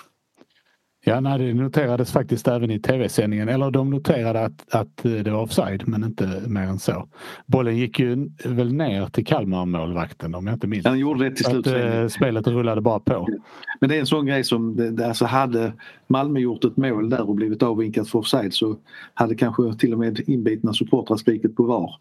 [1.04, 3.50] Ja, nej, det noterades faktiskt även i tv-sändningen.
[3.50, 7.08] Eller de noterade att, att det var offside, men inte mer än så.
[7.46, 10.86] Bollen gick ju väl ner till Kalmar-målvakten om jag inte minns.
[10.86, 11.68] Han gjorde det till slut.
[11.68, 13.28] Att, eh, spelet rullade bara på.
[13.80, 15.74] Men det är en sån grej som, det, alltså hade
[16.08, 18.78] Malmö gjort ett mål där och blivit avvinkat för offside så
[19.14, 21.96] hade kanske till och med inbitna supportrar skrikit på VAR.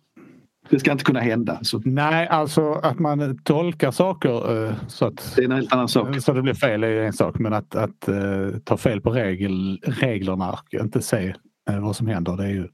[0.70, 1.58] Det ska inte kunna hända.
[1.62, 1.82] Så.
[1.84, 6.20] Nej, alltså att man tolkar saker uh, så att det är en helt annan sak.
[6.20, 7.38] Så det blir fel är en sak.
[7.38, 11.34] Men att, att uh, ta fel på regel, reglerna och inte se
[11.70, 12.68] uh, vad som händer det är ju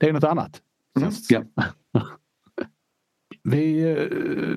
[0.00, 0.60] det är något annat.
[1.00, 1.12] Mm.
[1.28, 1.42] Ja.
[3.42, 3.96] Vi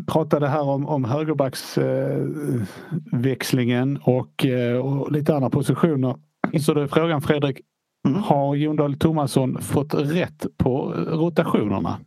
[0.08, 4.46] pratade här om, om högerbacksväxlingen och,
[4.84, 6.16] och lite andra positioner.
[6.62, 7.62] Så då är frågan Fredrik,
[8.08, 8.24] mm.
[8.24, 12.00] har Jon Dahl Tomasson fått rätt på rotationerna?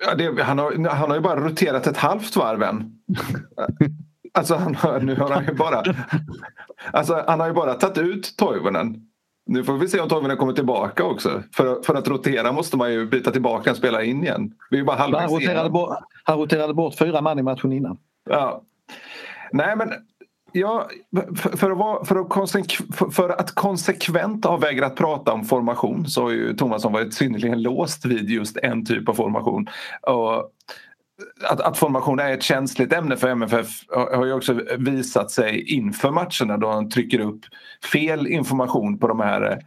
[0.00, 2.92] Ja, det, han, har, han har ju bara roterat ett halvt varv än.
[4.32, 5.82] Alltså han har, nu har han ju bara
[6.92, 9.06] alltså han har ju bara tagit ut Toivonen.
[9.46, 11.42] Nu får vi se om Toivonen kommer tillbaka också.
[11.54, 14.52] För, för att rotera måste man ju byta tillbaka och spela in igen.
[14.70, 17.98] Vi är bara han, roterade bort, han roterade bort fyra man i matchen innan.
[18.30, 18.62] Ja.
[19.52, 19.92] Nej men
[20.52, 20.88] Ja,
[21.36, 26.22] för, att vara, för, att konsekvent, för att konsekvent ha vägrat prata om formation så
[26.22, 29.68] har ju Tomasson varit synnerligen låst vid just en typ av formation.
[30.02, 30.52] Och
[31.42, 36.10] att, att formation är ett känsligt ämne för MFF har ju också visat sig inför
[36.10, 37.40] matcherna då han trycker upp
[37.92, 39.58] fel information på de här eh,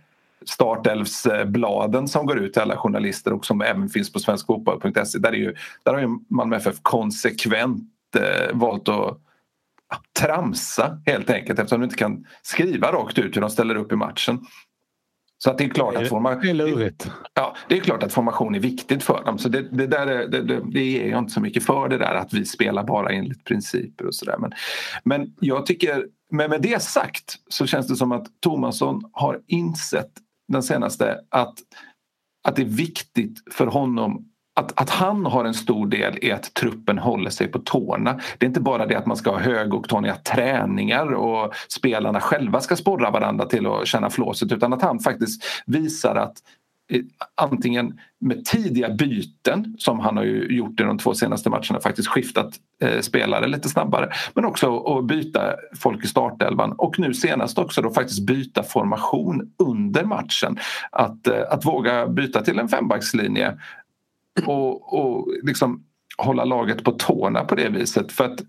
[0.45, 5.19] startelvsbladen som går ut till alla journalister och som även finns på svenskfotboll.se.
[5.19, 5.53] Där,
[5.83, 9.19] där har ju Malmö FF konsekvent eh, valt att
[10.19, 13.95] tramsa helt enkelt eftersom de inte kan skriva rakt ut hur de ställer upp i
[13.95, 14.39] matchen.
[15.43, 16.91] Så att det är klart att formation,
[17.33, 19.37] ja, det är klart att formation är viktigt för dem.
[19.37, 21.97] Så det, det där är, det, det, det ger jag inte så mycket för det
[21.97, 24.37] där att vi spelar bara enligt principer och sådär.
[24.37, 24.51] Men,
[25.03, 30.11] men jag tycker, men med det sagt så känns det som att Tomasson har insett
[30.47, 31.53] den senaste att,
[32.43, 36.53] att det är viktigt för honom att, att han har en stor del i att
[36.53, 38.19] truppen håller sig på tårna.
[38.37, 42.75] Det är inte bara det att man ska ha högoktaniga träningar och spelarna själva ska
[42.75, 46.33] sporra varandra till att känna flåset utan att han faktiskt visar att
[46.91, 47.01] eh,
[47.35, 52.07] antingen med tidiga byten som han har ju gjort i de två senaste matcherna faktiskt
[52.07, 57.57] skiftat eh, spelare lite snabbare men också att byta folk i startelvan och nu senast
[57.57, 60.59] också då faktiskt byta formation under matchen.
[60.91, 63.57] Att, eh, att våga byta till en fembackslinje
[64.45, 65.83] och, och liksom
[66.17, 68.11] hålla laget på tårna på det viset.
[68.11, 68.39] För att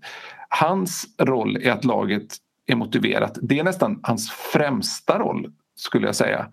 [0.49, 3.37] hans roll är att laget är motiverat.
[3.41, 6.47] Det är nästan hans främsta roll skulle jag säga.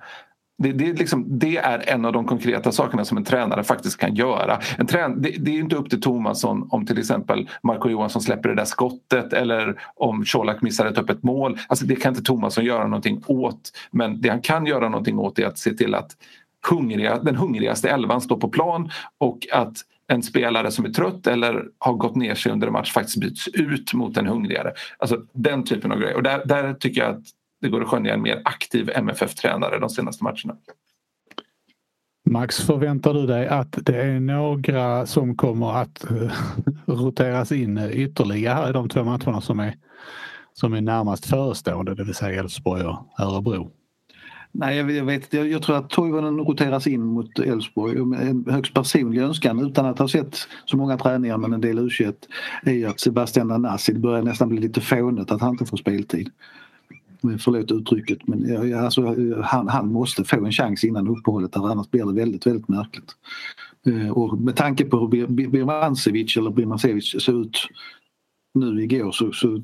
[0.58, 3.98] Det, det, är liksom, det, är en av de konkreta sakerna som en tränare faktiskt
[3.98, 4.58] kan göra.
[4.78, 8.48] En trän det, det, är inte upp till Tomasson om till exempel Marco Johansson släpper
[8.48, 11.58] det där skottet eller om Colak missar ett öppet mål.
[11.68, 13.70] Alltså det kan inte Tomasson göra någonting åt.
[13.90, 16.16] Men det han kan göra någonting åt är att se till att
[16.70, 21.64] hungriga, den hungrigaste elvan står på plan och att en spelare som är trött eller
[21.78, 24.72] har gått ner sig under en match faktiskt byts ut mot en hungrigare.
[24.98, 26.16] Alltså den typen av grejer.
[26.16, 27.22] Och där, där tycker jag att
[27.60, 30.56] det går att skönja en mer aktiv MFF-tränare de senaste matcherna.
[32.30, 36.32] Max, förväntar du dig att det är några som kommer att eh,
[36.86, 39.74] roteras in ytterligare här i de två matcherna som är,
[40.52, 43.70] som är närmast förestående, det vill säga Elfsborg och Örebro?
[44.54, 47.98] Nej, jag, vet jag, jag tror att Toivonen roteras in mot Elfsborg.
[47.98, 51.88] En högst personlig önskan utan att ha sett så många träningar men en del u
[52.62, 55.76] är ju att Sebastian Nanasi, det börjar nästan bli lite fånigt att han inte får
[55.76, 56.30] speltid.
[57.38, 62.12] Förlåt uttrycket men alltså, han, han måste få en chans innan uppehållet annars blir det
[62.12, 63.16] väldigt, väldigt märkligt.
[63.86, 67.68] Eh, och med tanke på hur Birmancevic eller Birmancevic såg ut
[68.54, 69.62] nu igår så, så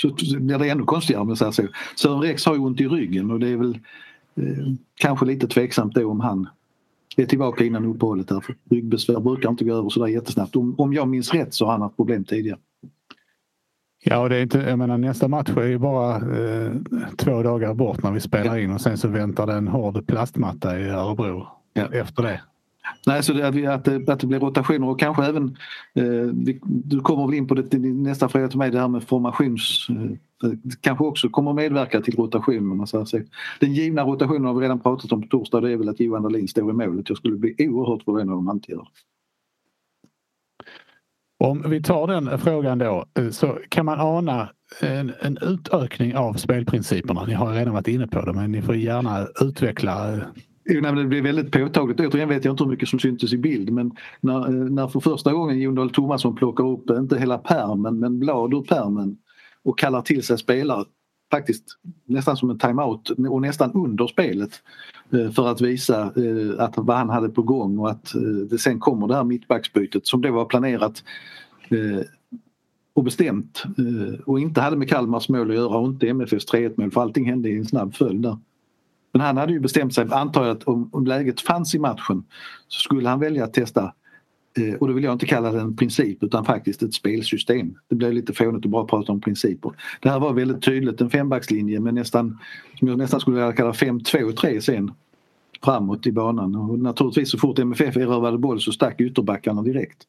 [0.00, 0.08] så
[0.40, 1.66] blir det ännu konstigare om jag säger så.
[1.96, 3.78] Sören Rex har ju ont i ryggen och det är väl
[4.34, 6.48] eh, kanske lite tveksamt då om han
[7.16, 8.28] är tillbaka innan uppehållet.
[8.28, 8.44] Där.
[8.70, 10.56] Ryggbesvär brukar inte gå över sådär jättesnabbt.
[10.56, 12.58] Om, om jag minns rätt så har han haft problem tidigare.
[14.04, 16.72] Ja, och det är inte, jag menar, nästa match är ju bara eh,
[17.16, 20.80] två dagar bort när vi spelar in och sen så väntar det en hård plastmatta
[20.80, 21.88] i Örebro ja.
[21.92, 22.40] efter det.
[23.06, 25.56] Nej, så det, att, det, att det blir rotationer och kanske även,
[25.94, 26.26] eh,
[26.64, 29.86] du kommer väl in på det nästa fråga till mig, det här med formations...
[29.90, 32.86] Eh, kanske också kommer medverka till rotationen.
[32.86, 33.06] Så
[33.60, 36.22] Den givna rotationen har vi redan pratat om på torsdag, det är väl att Johan
[36.22, 37.08] Dahlin står i målet.
[37.08, 38.88] Jag skulle bli oerhört förvånad om han inte gör
[41.38, 44.48] Om vi tar den frågan då eh, så kan man ana
[44.80, 47.24] en, en utökning av spelprinciperna.
[47.24, 50.18] Ni har redan varit inne på det men ni får gärna utveckla eh,
[50.68, 52.00] nej, det blev väldigt påtagligt.
[52.00, 55.00] Återigen vet jag inte hur mycket som syntes i bild men när, eh, när för
[55.00, 59.16] första gången Jon Dahl Tomasson plockar upp, eh, inte hela pärmen men blad ur pärmen
[59.62, 60.84] och kallar till sig spelare
[61.30, 61.64] faktiskt
[62.04, 64.50] nästan som en timeout och nästan under spelet
[65.12, 66.12] eh, för att visa
[66.58, 68.14] att vad han hade på gång och att
[68.50, 71.04] det sen kommer det här mittbacksbytet som då var planerat
[72.94, 73.62] och bestämt
[74.24, 77.24] och inte hade med Kalmars mål att göra och inte MFFs 3-1 mål för allting
[77.24, 78.36] hände i en snabb följd där.
[79.12, 82.24] Men han hade ju bestämt sig, antar jag, att om, om läget fanns i matchen
[82.68, 83.92] så skulle han välja att testa
[84.58, 87.74] eh, och då vill jag inte kalla det en princip utan faktiskt ett spelsystem.
[87.88, 89.72] Det blir lite fånigt att bara prata om principer.
[90.00, 92.38] Det här var väldigt tydligt en fembackslinje men nästan,
[92.78, 94.92] som jag nästan skulle vilja kalla 5-2-3 sen
[95.64, 100.06] framåt i banan och naturligtvis så fort MFF erövrade boll så stack ytterbackarna direkt.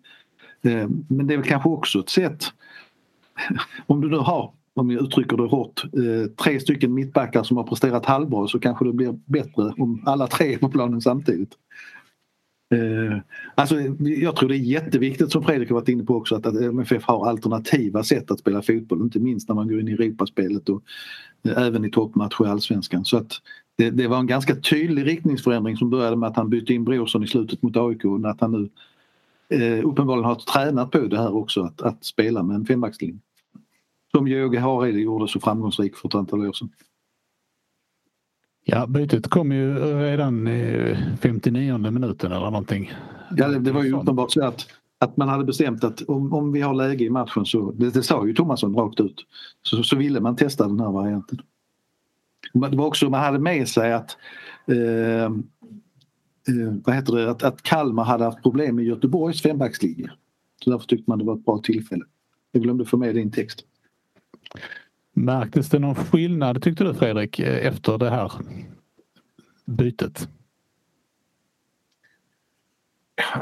[0.62, 2.46] Eh, men det är väl kanske också ett sätt
[3.88, 7.64] om du nu har om jag uttrycker det hårt, eh, tre stycken mittbackar som har
[7.64, 11.52] presterat halvbra så kanske det blir bättre om alla tre är på planen samtidigt.
[12.76, 13.18] Eh,
[13.56, 17.04] alltså, jag tror det är jätteviktigt som Fredrik har varit inne på också att, MFF
[17.04, 20.84] har alternativa sätt att spela fotboll, inte minst när man går in i Europaspelet och
[21.44, 23.06] eh, även i toppmatcher i Allsvenskan.
[23.06, 23.32] Så att
[23.78, 27.24] det, det, var en ganska tydlig riktningsförändring som började med att han bytte in Brorsson
[27.24, 28.70] i slutet mot AIK och att han nu
[29.58, 33.20] eh, uppenbarligen har tränat på det här också att, att spela med en fembackslinje.
[34.12, 36.70] Som Jöge Hareide gjorde så framgångsrik för ett antal år sedan.
[38.66, 42.94] Ja, bytet kom ju redan i 59 minuten eller någonting.
[43.38, 44.68] Ja, det, det var ju uppenbart så att,
[45.00, 48.04] att man hade bestämt att om, om vi har läge i matchen så, det, det
[48.04, 49.26] sa ju Thomasson rakt ut,
[49.62, 51.42] så, så ville man testa den här varianten.
[52.54, 54.18] Det var också, man hade med sig att
[54.68, 60.12] eh, eh, vad heter det, att, att Kalmar hade haft problem med Göteborgs fembackslinje.
[60.64, 62.06] Så därför tyckte man det var ett bra tillfälle.
[62.52, 63.66] Jag glömde få med din text.
[65.14, 68.32] Märktes det någon skillnad tyckte du Fredrik efter det här
[69.66, 70.30] bytet?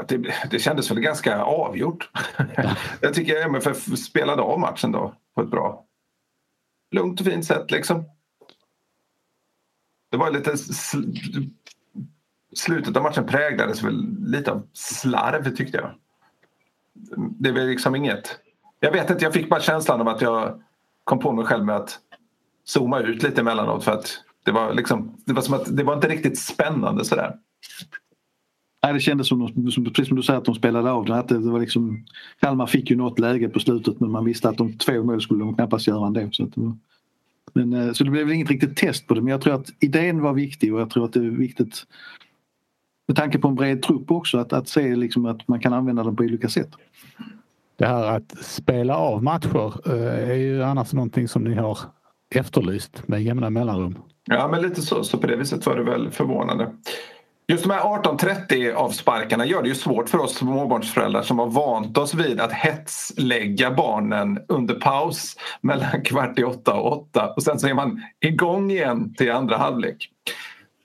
[0.08, 2.10] Det, det kändes väl ganska avgjort.
[3.00, 5.84] Jag tycker MFF spelade av matchen då på ett bra,
[6.90, 8.04] lugnt och fint sätt liksom.
[10.10, 10.98] Det var lite sl
[12.56, 15.94] slutet av matchen präglades väl lite av slarv tyckte jag.
[17.16, 18.38] Det var liksom inget.
[18.80, 20.62] Jag vet inte, jag fick bara känslan av att jag
[21.08, 21.98] kom på mig själv med att
[22.64, 25.94] zooma ut lite emellanåt för att det var, liksom, det var som att det var
[25.94, 27.34] inte riktigt spännande sådär.
[28.82, 31.14] Nej, det kändes som, som, precis som du säger att de spelade av det.
[31.14, 32.04] Att det, var liksom,
[32.40, 35.44] Kalmar fick ju något läge på slutet men man visste att de två mål skulle
[35.44, 36.28] de knappast göra ändå.
[36.32, 36.76] Så, att det var,
[37.52, 40.22] men, eh, så det blev inget riktigt test på det men jag tror att idén
[40.22, 41.86] var viktig och jag tror att det är viktigt
[43.08, 46.04] med tanke på en bred trupp också att, att se liksom att man kan använda
[46.04, 46.70] den på olika sätt
[47.78, 51.78] det här att spela av matcher eh, är ju annars någonting som ni har
[52.34, 53.98] efterlyst med jämna mellanrum.
[54.24, 55.04] Ja, men lite så.
[55.04, 56.72] Så på det viset var det väl förvånande.
[57.48, 61.98] Just de här 18.30 avsparkarna gör det ju svårt för oss småbarnsföräldrar som har vant
[61.98, 67.58] oss vid att hetslägga barnen under paus mellan kvart i åtta och åtta och sen
[67.58, 70.10] så är man igång igen till andra halvlek.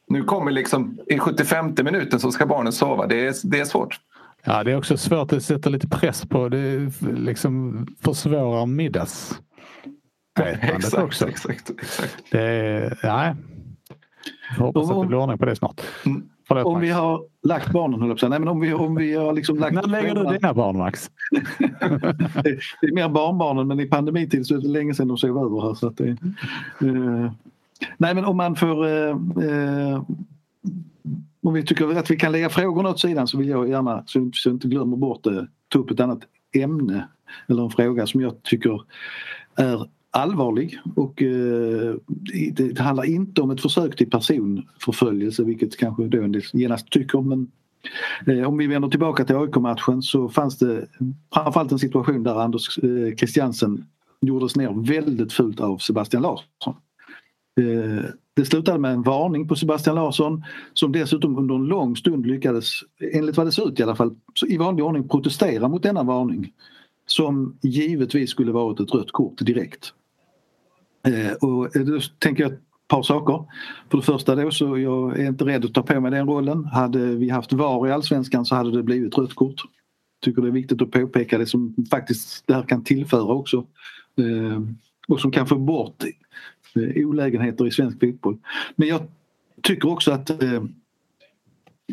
[0.08, 3.08] Nu kommer liksom i 75 minuten så ska barnen sova.
[3.08, 4.00] Det är, det är svårt.
[4.46, 6.50] Ja, det är också svårt att sätta lite press på.
[6.50, 9.40] Det liksom försvårar middags
[10.40, 11.28] exakt, också.
[11.28, 12.18] Exakt, exakt.
[12.32, 13.36] Det är, nej.
[14.58, 15.82] Jag hoppas att det blir ordning på det snart.
[16.06, 16.30] Mm.
[16.48, 16.84] Förlåt, om Max.
[16.84, 19.74] vi har lagt barnen, höll jag Nej, men om vi, om vi har liksom lagt...
[19.74, 21.12] När lägger du dina barn, Max?
[21.32, 21.40] det,
[22.82, 25.62] det, är mer barnbarnen, men i pandemitid så är det länge sedan de sov över
[25.62, 25.74] här.
[25.74, 26.18] Så att det,
[26.84, 27.32] uh,
[27.98, 30.04] nej, men om man får uh, uh,
[31.44, 34.32] om vi tycker att vi kan lägga frågorna åt sidan så vill jag gärna, så
[34.46, 36.20] jag inte glömmer bort det, ta upp ett annat
[36.56, 37.08] ämne
[37.48, 38.82] eller en fråga som jag tycker
[39.56, 41.96] är allvarlig och eh,
[42.54, 47.22] det handlar inte om ett försök till personförföljelse vilket kanske då en del genast tycker
[47.22, 47.52] men
[48.28, 50.88] eh, om vi vänder tillbaka till AIK-matchen så fanns det
[51.34, 53.86] framförallt en situation där Anders eh, Christiansen
[54.22, 56.76] gjordes ner väldigt fult av Sebastian Larsson.
[57.62, 58.04] Eh,
[58.36, 60.44] det slutade med en varning på Sebastian Larsson
[60.74, 62.72] som dessutom under en lång stund lyckades,
[63.14, 64.16] enligt vad det ser ut i alla fall,
[64.48, 66.52] i vanlig ordning protestera mot denna varning.
[67.06, 69.94] Som givetvis skulle varit ett rött kort direkt.
[71.08, 73.46] Eh, och eh, då tänker jag ett par saker.
[73.90, 76.66] För det första då så jag är inte rädd att ta på mig den rollen.
[76.66, 79.62] Hade vi haft VAR i Allsvenskan så hade det blivit rött kort.
[80.22, 83.66] Tycker det är viktigt att påpeka det som faktiskt det här kan tillföra också.
[85.08, 86.04] Och som kan få bort
[86.76, 88.38] Eh, olägenheter i svensk fotboll.
[88.76, 89.02] Men jag
[89.62, 90.64] tycker också att eh,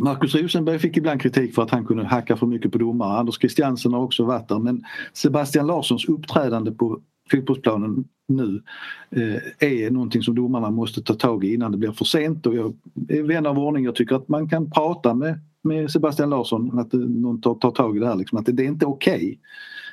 [0.01, 3.19] Marcus Rosenberg fick ibland kritik för att han kunde hacka för mycket på domare.
[3.19, 7.01] Anders Christiansen har också varit där men Sebastian Larssons uppträdande på
[7.31, 8.63] fotbollsplanen nu
[9.11, 12.47] eh, är någonting som domarna måste ta tag i innan det blir för sent.
[12.47, 12.75] Och jag
[13.09, 13.85] är vän av ordning.
[13.85, 17.97] Jag tycker att man kan prata med, med Sebastian Larsson, att någon tar, tar tag
[17.97, 18.17] i det här.
[18.17, 19.37] Liksom, att det, det är inte okej okay,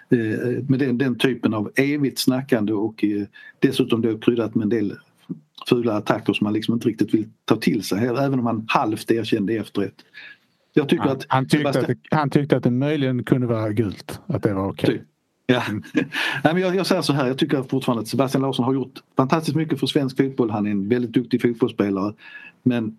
[0.10, 3.24] med den, den, typen av evigt snackande och eh,
[3.60, 4.96] dessutom då kryddat med en del
[5.70, 8.06] fula attacker som man liksom inte riktigt vill ta till sig.
[8.06, 10.06] Även om han halvt erkände efterrätt.
[10.74, 11.84] Jag tycker han, att han, tyckte Sebastian...
[11.84, 14.22] att det, han tyckte att det möjligen kunde vara gult.
[14.28, 14.90] Att det var okej.
[14.90, 15.06] Okay.
[15.46, 15.64] Ja.
[15.70, 15.84] Mm.
[16.44, 19.00] Nej, men jag, jag säger så här, jag tycker fortfarande att Sebastian Larsson har gjort
[19.18, 20.50] fantastiskt mycket för svensk fotboll.
[20.50, 22.14] Han är en väldigt duktig fotbollsspelare.
[22.64, 22.98] Men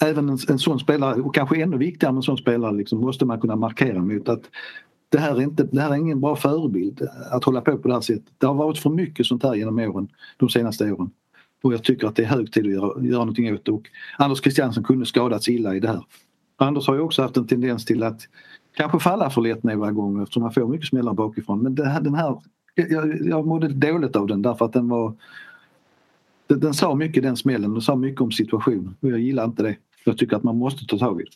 [0.00, 3.24] även en, en sån spelare, och kanske ännu viktigare med en sån spelare, liksom, måste
[3.24, 4.42] man kunna markera mot att
[5.08, 7.88] det här, är inte, det här är ingen bra förebild eh, att hålla på på
[7.88, 8.32] det här sättet.
[8.38, 11.10] Det har varit för mycket sånt här genom åren, de senaste åren.
[11.62, 13.72] Och jag tycker att det är hög tid att göra, göra någonting åt det.
[13.72, 13.88] Och
[14.18, 16.04] Anders Christiansen kunde skadats illa i det här.
[16.56, 18.20] Anders har ju också haft en tendens till att
[18.76, 21.62] kanske falla för lätt några gånger eftersom han får mycket smällar bakifrån.
[21.62, 22.40] Men här, den här,
[22.74, 25.14] jag, jag mådde dåligt av den därför att den var
[26.46, 29.62] den, den sa mycket den smällen, den sa mycket om situationen och jag gillar inte
[29.62, 29.76] det.
[30.04, 31.30] Jag tycker att man måste ta tag i det.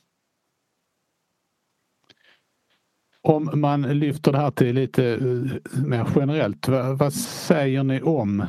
[3.29, 8.47] Om man lyfter det här till lite eh, mer generellt, vad, vad säger ni om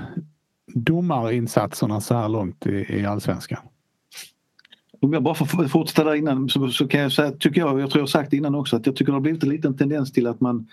[0.73, 3.59] domarinsatserna så här långt i, i allsvenskan?
[5.01, 7.89] Om jag bara får fortsätta där innan så, så, kan jag säga, tycker jag, jag
[7.91, 10.27] tror jag sagt innan också, att jag tycker det har blivit en liten tendens till
[10.27, 10.67] att man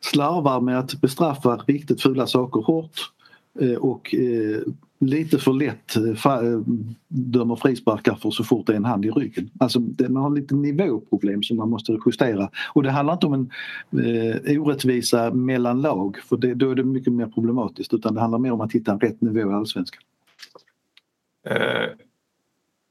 [0.00, 3.12] slarvar med att bestraffa riktigt fula saker hårt
[3.58, 4.62] Eh, och eh,
[5.00, 6.60] lite för lätt eh,
[7.08, 9.50] dömer frisparkar för så fort det är en hand i ryggen.
[9.60, 13.50] Alltså man har lite nivåproblem som man måste justera och det handlar inte om en
[14.46, 18.38] eh, orättvisa mellan lag för det, då är det mycket mer problematiskt utan det handlar
[18.38, 20.02] mer om att hitta en rätt nivå i allsvenskan.
[21.46, 21.88] Eh,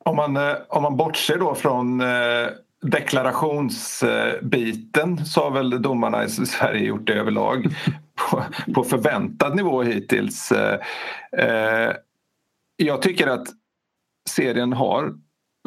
[0.05, 2.07] om, man, eh, om man bortser då från eh
[2.81, 7.65] deklarationsbiten så har väl domarna i Sverige gjort det överlag
[8.15, 10.51] på, på förväntad nivå hittills.
[10.51, 10.79] Eh,
[11.37, 11.93] eh,
[12.75, 13.47] jag tycker att
[14.29, 15.13] serien har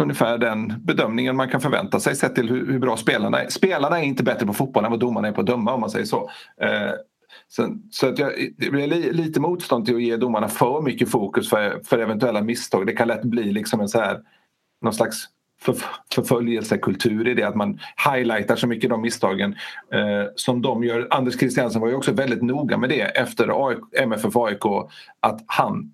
[0.03, 3.49] ungefär den bedömningen man kan förvänta sig sett till hur, bra spelarna är.
[3.49, 5.91] Spelarna är inte bättre på fotboll än vad domarna är på att döma om man
[5.91, 6.31] säger så.
[6.61, 6.93] Eh,
[7.49, 11.51] Sen, så att jag, det blir lite motstånd till att ge domarna för mycket fokus
[11.51, 12.87] för, för eventuella misstag.
[12.87, 14.21] Det kan lätt bli liksom en så här,
[14.83, 15.29] någon slags
[15.63, 15.77] för,
[16.15, 17.81] förföljelsekultur i det att man
[18.13, 19.57] highlightar så mycket de misstagen
[19.93, 21.09] eh, som de gör.
[21.11, 24.65] Anders Christiansen var ju också väldigt noga med det efter AIK, MFF AIK
[25.21, 25.93] att han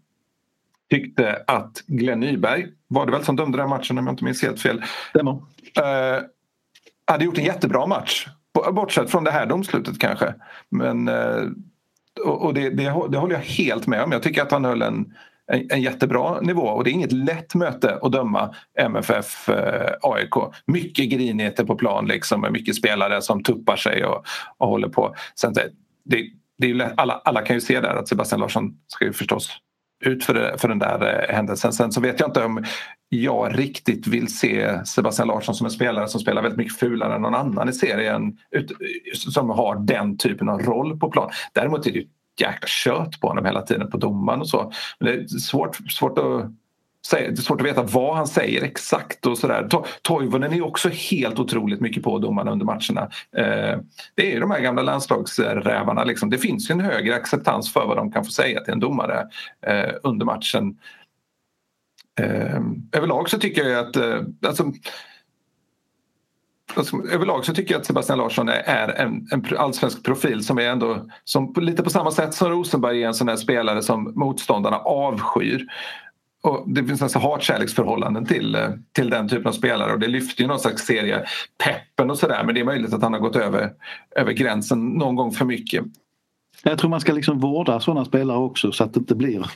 [0.91, 4.43] tyckte att Glenn Nyberg, var det väl som dömde den matchen om jag inte minns
[4.43, 4.83] helt fel,
[5.14, 6.23] eh,
[7.05, 8.29] hade gjort en jättebra match.
[8.73, 10.35] Bortsett från det här domslutet kanske.
[10.69, 11.43] Men, eh,
[12.25, 14.12] och det, det, det håller jag helt med om.
[14.12, 15.14] Jag tycker att han höll en
[15.53, 20.34] en, en jättebra nivå och det är inget lätt möte att döma MFF eh, AIK.
[20.66, 24.24] Mycket grinigheter på plan liksom med mycket spelare som tuppar sig och,
[24.59, 25.14] och håller på.
[25.40, 25.53] Sen,
[26.05, 26.22] det,
[26.59, 29.59] det är lätt, alla, alla kan ju se där att Sebastian Larsson ska ju förstås
[30.05, 31.72] ut för, det, för den där eh, händelsen.
[31.72, 32.64] Sen så vet jag inte om
[33.09, 37.22] jag riktigt vill se Sebastian Larsson som en spelare som spelar väldigt mycket fulare än
[37.22, 38.72] någon annan i serien ut,
[39.14, 41.30] som har den typen av roll på plan.
[41.53, 42.05] Däremot är det
[42.41, 44.72] jäkla kött på honom hela tiden på domaren och så.
[44.99, 46.51] Men det är svårt, svårt att
[47.11, 49.68] det är svårt att veta vad han säger exakt och sådär.
[50.03, 53.11] Toivonen är också helt otroligt mycket på domarna under matcherna.
[53.36, 53.78] Eh,
[54.14, 56.05] det är ju de här gamla landslagsrävarna.
[56.05, 56.30] Liksom.
[56.30, 59.26] Det finns ju en högre acceptans för vad de kan få säga till en domare
[59.66, 60.76] eh, under matchen.
[62.20, 62.61] Eh,
[62.93, 64.72] överlag så tycker jag att eh, alltså,
[66.75, 70.62] Alltså, överlag så tycker jag att Sebastian Larsson är en, en allsvensk profil som är
[70.62, 74.79] ändå som lite på samma sätt som Rosenberg är en sån där spelare som motståndarna
[74.79, 75.66] avskyr.
[76.43, 80.43] Och det finns nästan hatkärleksförhållanden till, eh, till den typen av spelare och det lyfter
[80.43, 81.25] ju någon slags serie
[81.64, 83.73] peppen och sådär men det är möjligt att han har gått över,
[84.16, 85.85] över gränsen någon gång för mycket.
[86.63, 89.51] Jag tror man ska liksom vårda sådana spelare också så att det inte blir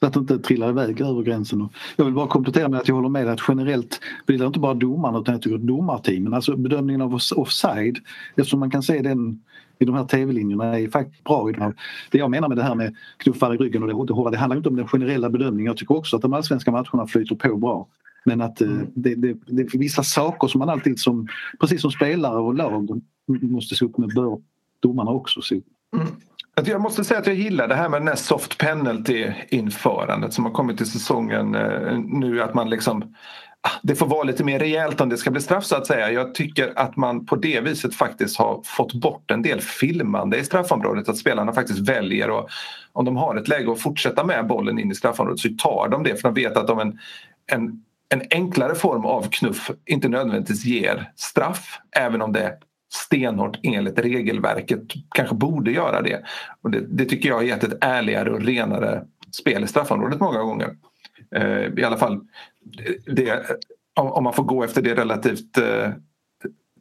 [0.00, 1.68] så att det inte trillar iväg över gränsen.
[1.96, 5.18] Jag vill bara komplettera med att jag håller med att generellt det inte bara domarna
[5.18, 7.98] utan jag tycker domarteamen, alltså bedömningen av offside
[8.36, 9.42] eftersom man kan se den
[9.78, 11.52] i de här tv-linjerna är faktiskt bra.
[12.10, 14.56] Det jag menar med det här med knuffar i ryggen och det hårda, det handlar
[14.56, 15.66] inte om den generella bedömningen.
[15.66, 17.86] Jag tycker också att de allsvenska matcherna flyter på bra.
[18.24, 18.86] Men att eh, mm.
[18.94, 21.28] det, det, det är vissa saker som man alltid som,
[21.60, 24.40] precis som spelare och lag måste se upp med bör
[24.80, 26.06] domarna också se upp mm.
[26.64, 30.52] Jag måste säga att jag gillar det här med den här soft penalty-införandet som har
[30.52, 32.42] kommit i säsongen eh, nu.
[32.42, 33.14] Att man liksom
[33.60, 36.12] ah, det får vara lite mer rejält om det ska bli straff så att säga.
[36.12, 40.44] Jag tycker att man på det viset faktiskt har fått bort en del filmande i
[40.44, 41.08] straffområdet.
[41.08, 42.48] Att spelarna faktiskt väljer och
[42.92, 46.02] om de har ett läge att fortsätta med bollen in i straffområdet så tar de
[46.02, 46.98] det för de vet att om en,
[47.52, 53.98] en, en enklare form av knuff inte nödvändigtvis ger straff även om det stenhårt enligt
[53.98, 54.80] regelverket
[55.14, 56.22] kanske borde göra det.
[56.62, 60.42] Och det, det tycker jag har gett ett ärligare och renare spel i straffområdet många
[60.42, 60.76] gånger.
[61.34, 62.20] Eh, I alla fall
[63.06, 63.42] det,
[63.94, 65.90] om man får gå efter det relativt eh,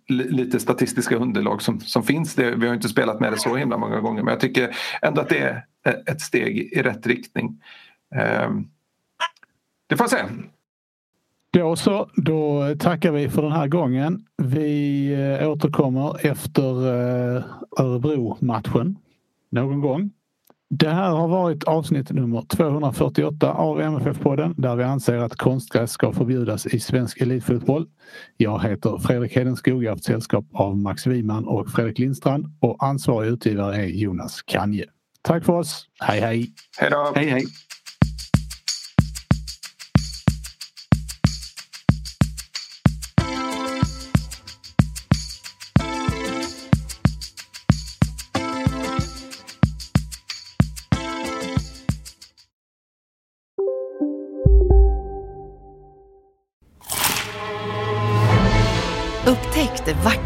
[0.07, 2.35] lite statistiska underlag som, som finns.
[2.35, 5.21] Det, vi har inte spelat med det så himla många gånger men jag tycker ändå
[5.21, 5.65] att det är
[6.05, 7.61] ett steg i rätt riktning.
[8.15, 8.49] Eh,
[9.87, 10.29] det får jag säga.
[11.55, 14.25] Då så, då tackar vi för den här gången.
[14.37, 15.07] Vi
[15.41, 16.87] eh, återkommer efter
[17.37, 17.43] eh,
[17.79, 18.97] Örebro-matchen
[19.51, 20.11] någon gång.
[20.69, 26.11] Det här har varit avsnitt nummer 248 av MFF-podden där vi anser att konstgräs ska
[26.11, 27.87] förbjudas i svensk elitfotboll.
[28.37, 32.83] Jag heter Fredrik Hedenskog, jag har haft sällskap av Max Wiman och Fredrik Lindstrand och
[32.83, 34.85] ansvarig utgivare är Jonas Kanje.
[35.21, 36.47] Tack för oss, hej hej!
[36.79, 37.11] Hej då!
[37.15, 37.45] Hej hej!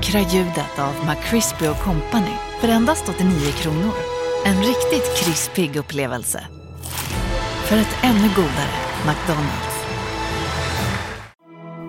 [0.10, 3.94] Vackra ljudet av McCrispy Company för endast 89 kronor.
[4.46, 6.48] En riktigt krispig upplevelse.
[7.66, 8.74] För ett ännu godare
[9.08, 9.86] McDonalds.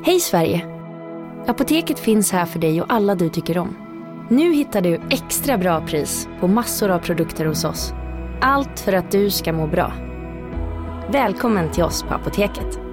[0.04, 0.66] Hej Sverige!
[1.46, 3.76] Apoteket finns här för dig och alla du tycker om.
[4.30, 7.92] Nu hittar du extra bra pris på massor av produkter hos oss.
[8.40, 9.92] Allt för att du ska må bra.
[11.12, 12.89] Välkommen till oss på Apoteket.